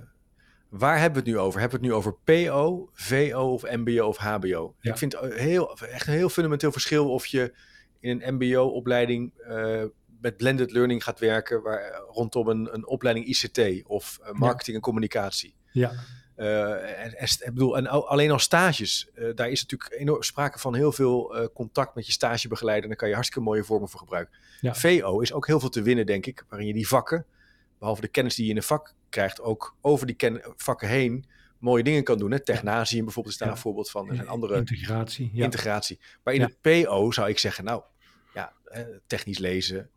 waar 0.69 0.99
hebben 1.01 1.23
we 1.23 1.29
het 1.31 1.39
nu 1.39 1.43
over? 1.43 1.61
Hebben 1.61 1.81
we 1.81 1.87
het 1.87 1.95
nu 1.95 1.99
over 1.99 2.15
PO, 2.25 2.89
VO 2.93 3.53
of 3.53 3.63
MBO 3.63 4.07
of 4.07 4.17
HBO? 4.17 4.75
Ja. 4.81 4.91
Ik 4.91 4.99
vind 4.99 5.21
het 5.21 5.35
heel, 5.35 5.79
echt 5.79 6.07
een 6.07 6.13
heel 6.13 6.29
fundamenteel 6.29 6.73
verschil 6.73 7.11
of 7.11 7.27
je 7.27 7.53
in 8.01 8.23
een 8.23 8.35
MBO-opleiding 8.35 9.33
eh, 9.39 9.83
met 10.25 10.37
blended 10.37 10.71
learning 10.73 11.05
gaat 11.05 11.19
werken, 11.21 11.63
waar, 11.63 12.01
rondom 12.09 12.49
een, 12.49 12.75
een 12.75 12.87
opleiding 12.87 13.27
ICT 13.27 13.87
of 13.87 14.19
eh, 14.23 14.33
marketing 14.33 14.77
en 14.77 14.83
communicatie. 14.83 15.55
ja, 15.73 15.93
Eh, 16.35 17.05
en, 17.05 17.17
en, 17.19 17.25
ik 17.27 17.41
bedoel, 17.53 17.77
en 17.77 17.87
al- 17.87 18.09
alleen 18.09 18.31
al 18.31 18.39
stages, 18.39 19.09
eh, 19.15 19.29
daar 19.35 19.51
is 19.51 19.63
natuurlijk 19.63 20.01
enorm 20.01 20.23
sprake 20.23 20.59
van 20.59 20.75
heel 20.75 20.93
veel 20.93 21.37
eh, 21.37 21.47
contact 21.55 21.95
met 21.95 22.07
je 22.07 22.13
stagebegeleider. 22.13 22.83
En 22.83 22.89
daar 22.89 22.99
kan 22.99 23.09
je 23.09 23.15
hartstikke 23.15 23.45
mooie 23.49 23.65
vormen 23.65 23.89
voor 23.89 24.01
gebruiken. 24.01 24.39
Ja. 24.61 24.75
VO 24.75 25.21
is 25.21 25.33
ook 25.33 25.47
heel 25.47 25.61
veel 25.61 25.69
te 25.69 25.83
winnen, 25.83 26.07
denk 26.07 26.27
ik, 26.27 26.45
waarin 26.49 26.67
je 26.69 26.75
die 26.75 26.89
vakken, 26.89 27.27
behalve 27.79 28.01
de 28.01 28.09
kennis 28.09 28.35
die 28.35 28.45
je 28.45 28.51
in 28.51 28.57
een 28.57 28.63
vak 28.63 28.95
krijgt, 29.09 29.41
ook 29.41 29.77
over 29.81 30.07
die 30.07 30.17
ken- 30.17 30.43
vakken 30.57 30.89
heen 30.89 31.25
mooie 31.59 31.83
dingen 31.83 32.05
kan 32.05 32.19
doen. 32.19 32.31
Hè? 32.31 32.41
Technasium 32.41 33.05
bijvoorbeeld 33.05 33.35
is 33.35 33.41
daar 33.41 33.49
Ja. 33.49 33.55
een 33.55 33.61
voorbeeld 33.61 33.91
van. 33.91 34.09
Er 34.09 34.15
zijn 34.15 34.29
andere 34.29 34.57
integratie. 34.57 35.31
Ja. 35.33 35.45
integratie. 35.45 35.99
Maar 36.25 36.35
in 36.35 36.41
het 36.41 36.61
PO 36.61 37.11
zou 37.11 37.29
ik 37.29 37.39
zeggen, 37.39 37.65
nou, 37.65 37.83
ja, 38.35 38.53
eh, 38.65 38.83
technisch 39.07 39.39
lezen, 39.39 39.79
eh, 39.79 39.83
eh, 39.83 39.89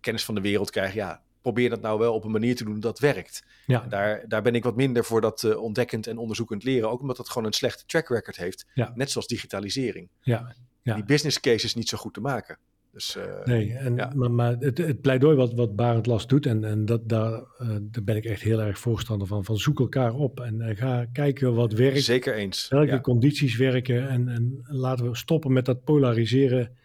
kennis 0.00 0.24
van 0.24 0.34
de 0.34 0.40
wereld 0.40 0.70
krijgen, 0.70 0.94
ja, 0.96 1.22
probeer 1.42 1.70
dat 1.70 1.80
nou 1.80 1.98
wel 1.98 2.14
op 2.14 2.24
een 2.24 2.30
manier 2.30 2.56
te 2.56 2.64
doen 2.64 2.80
dat 2.80 2.98
werkt. 2.98 3.44
ja. 3.66 3.86
Daar, 3.88 4.24
daar 4.28 4.42
ben 4.42 4.54
ik 4.54 4.64
wat 4.64 4.76
minder 4.76 5.04
voor 5.04 5.20
dat 5.20 5.42
eh, 5.44 5.62
ontdekkend 5.62 6.06
en 6.06 6.18
onderzoekend 6.18 6.64
leren. 6.64 6.90
Ook 6.90 7.00
omdat 7.00 7.16
het 7.18 7.28
gewoon 7.28 7.46
een 7.46 7.52
slechte 7.52 7.84
track 7.86 8.08
record 8.08 8.36
heeft. 8.36 8.66
Ja. 8.74 8.92
Net 8.94 9.10
zoals 9.10 9.26
digitalisering. 9.26 10.08
ja. 10.22 10.54
Ja. 10.82 10.94
Die 10.94 11.04
business 11.04 11.40
case 11.40 11.64
is 11.64 11.74
niet 11.74 11.88
zo 11.88 11.98
goed 11.98 12.14
te 12.14 12.20
maken. 12.20 12.58
Dus 12.92 13.16
eh, 13.16 13.44
Nee, 13.44 13.72
en, 13.72 13.96
ja. 13.96 14.12
maar, 14.14 14.30
maar 14.30 14.56
het, 14.58 14.78
het 14.78 15.00
pleidooi 15.00 15.36
wat, 15.36 15.54
wat 15.54 15.76
Barend 15.76 16.06
Last 16.06 16.28
doet, 16.28 16.46
en, 16.46 16.64
en 16.64 16.84
dat, 16.84 17.08
daar, 17.08 17.32
eh, 17.58 17.68
daar 17.80 18.04
ben 18.04 18.16
ik 18.16 18.24
echt 18.24 18.42
heel 18.42 18.60
erg 18.60 18.78
voorstander 18.78 19.26
van, 19.26 19.44
van 19.44 19.56
zoek 19.56 19.80
elkaar 19.80 20.14
op 20.14 20.40
en 20.40 20.60
eh, 20.60 20.76
ga 20.76 21.06
kijken 21.12 21.54
wat 21.54 21.72
werkt, 21.72 22.02
zeker 22.02 22.34
eens. 22.34 22.68
welke 22.68 22.86
Ja. 22.90 23.00
condities 23.00 23.56
werken 23.56 24.08
en, 24.08 24.28
en 24.28 24.60
laten 24.62 25.10
we 25.10 25.16
stoppen 25.16 25.52
met 25.52 25.64
dat 25.64 25.84
polariseren 25.84 26.76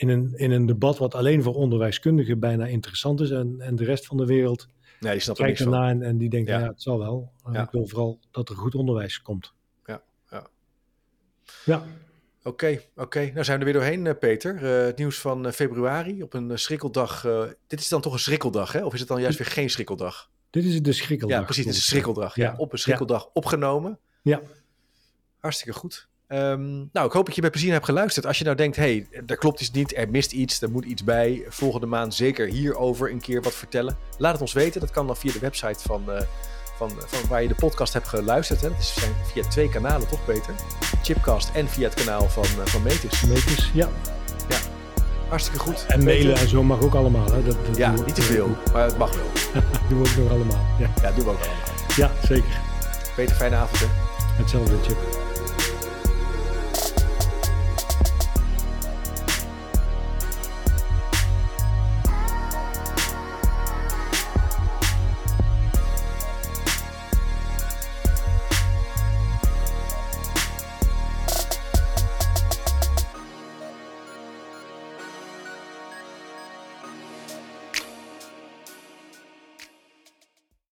in 0.00 0.08
een, 0.08 0.32
in 0.36 0.50
een 0.50 0.66
debat 0.66 0.98
wat 0.98 1.14
alleen 1.14 1.42
voor 1.42 1.54
onderwijskundigen 1.54 2.38
bijna 2.38 2.66
interessant 2.66 3.20
is 3.20 3.30
en, 3.30 3.56
en 3.60 3.76
de 3.76 3.84
rest 3.84 4.06
van 4.06 4.16
de 4.16 4.26
wereld 4.26 4.68
Nee, 5.00 5.12
die 5.12 5.20
snapt 5.20 5.38
er 5.38 5.44
kijkt 5.44 5.62
van. 5.62 5.72
ernaar 5.72 5.90
en, 5.90 6.02
en 6.02 6.18
die 6.18 6.28
denkt, 6.28 6.48
Ja. 6.48 6.58
ja. 6.58 6.66
het 6.66 6.82
zal 6.82 6.98
wel. 6.98 7.32
Ja. 7.52 7.62
Ik 7.62 7.70
wil 7.70 7.86
vooral 7.86 8.18
dat 8.30 8.48
er 8.48 8.54
goed 8.56 8.74
onderwijs 8.74 9.22
komt. 9.22 9.52
Ja, 9.86 10.02
ja. 10.30 10.46
Ja, 11.64 11.84
Oké, 12.42 12.80
oké. 12.96 13.30
Nou 13.32 13.44
zijn 13.44 13.58
we 13.58 13.64
er 13.64 13.72
weer 13.72 13.80
doorheen, 13.82 14.06
eh, 14.06 14.18
Peter. 14.18 14.56
Eh, 14.56 14.84
het 14.84 14.96
nieuws 14.98 15.18
van 15.18 15.46
eh, 15.46 15.52
februari 15.52 16.22
op 16.22 16.34
een 16.34 16.58
schrikkeldag. 16.58 17.22
dit 17.66 17.80
is 17.80 17.88
dan 17.88 18.00
toch 18.00 18.12
een 18.12 18.18
schrikkeldag, 18.18 18.72
hè? 18.72 18.84
Of 18.84 18.92
is 18.94 19.00
het 19.00 19.08
dan 19.08 19.20
juist 19.20 19.38
weer 19.38 19.46
geen 19.46 19.70
schrikkeldag? 19.70 20.30
dit 20.50 20.64
is 20.64 20.82
de 20.82 20.92
schrikkeldag. 20.92 21.38
Ja, 21.38 21.44
precies. 21.44 21.64
Het 21.64 21.74
is 21.74 21.80
een 21.80 21.86
schrikkeldag. 21.86 22.34
Ja. 22.34 22.54
op 22.56 22.72
een 22.72 22.78
schrikkeldag 22.78 23.30
opgenomen. 23.32 23.98
Ja. 24.22 24.40
Hartstikke 25.38 25.78
goed. 25.78 26.08
Ehm, 26.30 26.84
nou, 26.92 27.06
ik 27.06 27.12
hoop 27.12 27.26
dat 27.26 27.34
je 27.34 27.42
met 27.42 27.50
plezier 27.50 27.72
hebt 27.72 27.84
geluisterd. 27.84 28.26
Als 28.26 28.38
je 28.38 28.44
nou 28.44 28.56
denkt, 28.56 28.76
hé, 28.76 28.82
hey, 28.82 29.22
daar 29.24 29.36
klopt 29.36 29.60
iets 29.60 29.70
niet, 29.70 29.96
er 29.96 30.10
mist 30.10 30.32
iets, 30.32 30.62
er 30.62 30.70
moet 30.70 30.84
iets 30.84 31.04
bij. 31.04 31.44
Volgende 31.48 31.86
maand 31.86 32.14
zeker 32.14 32.46
hierover 32.46 33.10
een 33.10 33.20
keer 33.20 33.42
wat 33.42 33.54
vertellen. 33.54 33.96
Laat 34.18 34.32
het 34.32 34.40
ons 34.40 34.52
weten. 34.52 34.80
Dat 34.80 34.90
kan 34.90 35.06
dan 35.06 35.16
via 35.16 35.32
de 35.32 35.38
website 35.38 35.82
van, 35.82 36.10
eh, 36.10 36.22
van, 36.76 36.90
van 37.06 37.28
waar 37.28 37.42
je 37.42 37.48
de 37.48 37.54
podcast 37.54 37.92
hebt 37.92 38.08
geluisterd. 38.08 38.60
Hè. 38.60 38.68
Dat 38.68 38.78
is 38.78 38.94
zijn 38.94 39.12
via 39.32 39.42
twee 39.42 39.68
kanalen, 39.68 40.08
toch 40.08 40.24
Peter? 40.24 40.54
Chipcast 41.02 41.50
en 41.54 41.68
via 41.68 41.88
het 41.88 42.04
kanaal 42.04 42.28
van, 42.28 42.44
uh, 42.58 42.66
van 42.66 42.82
Metis. 42.82 43.22
Meters, 43.22 43.70
ja. 43.74 43.88
Hartstikke 45.28 45.58
goed. 45.58 45.86
En 45.88 46.04
Peter. 46.04 46.04
mailen 46.04 46.36
en 46.36 46.48
zo 46.48 46.62
mag 46.62 46.82
ook 46.82 46.94
allemaal. 46.94 47.32
Hè. 47.32 47.42
Dat, 47.42 47.56
dat 47.66 47.76
Ja, 47.76 47.90
niet 47.90 48.14
te 48.14 48.22
veel, 48.22 48.48
maar 48.72 48.84
het 48.84 48.98
mag 48.98 49.14
wel. 49.14 49.62
doen 49.88 50.02
we 50.02 50.08
ook 50.08 50.16
nog 50.16 50.30
allemaal. 50.30 50.66
Ja, 50.78 50.90
Ja, 51.02 51.12
doen 51.12 51.24
we 51.24 51.30
ook 51.30 51.38
allemaal. 51.38 51.74
ja 51.96 52.10
zeker. 52.22 52.60
Peter, 53.16 53.36
fijne 53.36 53.56
avond 53.56 53.80
hè. 53.80 53.86
Hetzelfde, 54.36 54.76
Chip. 54.82 55.19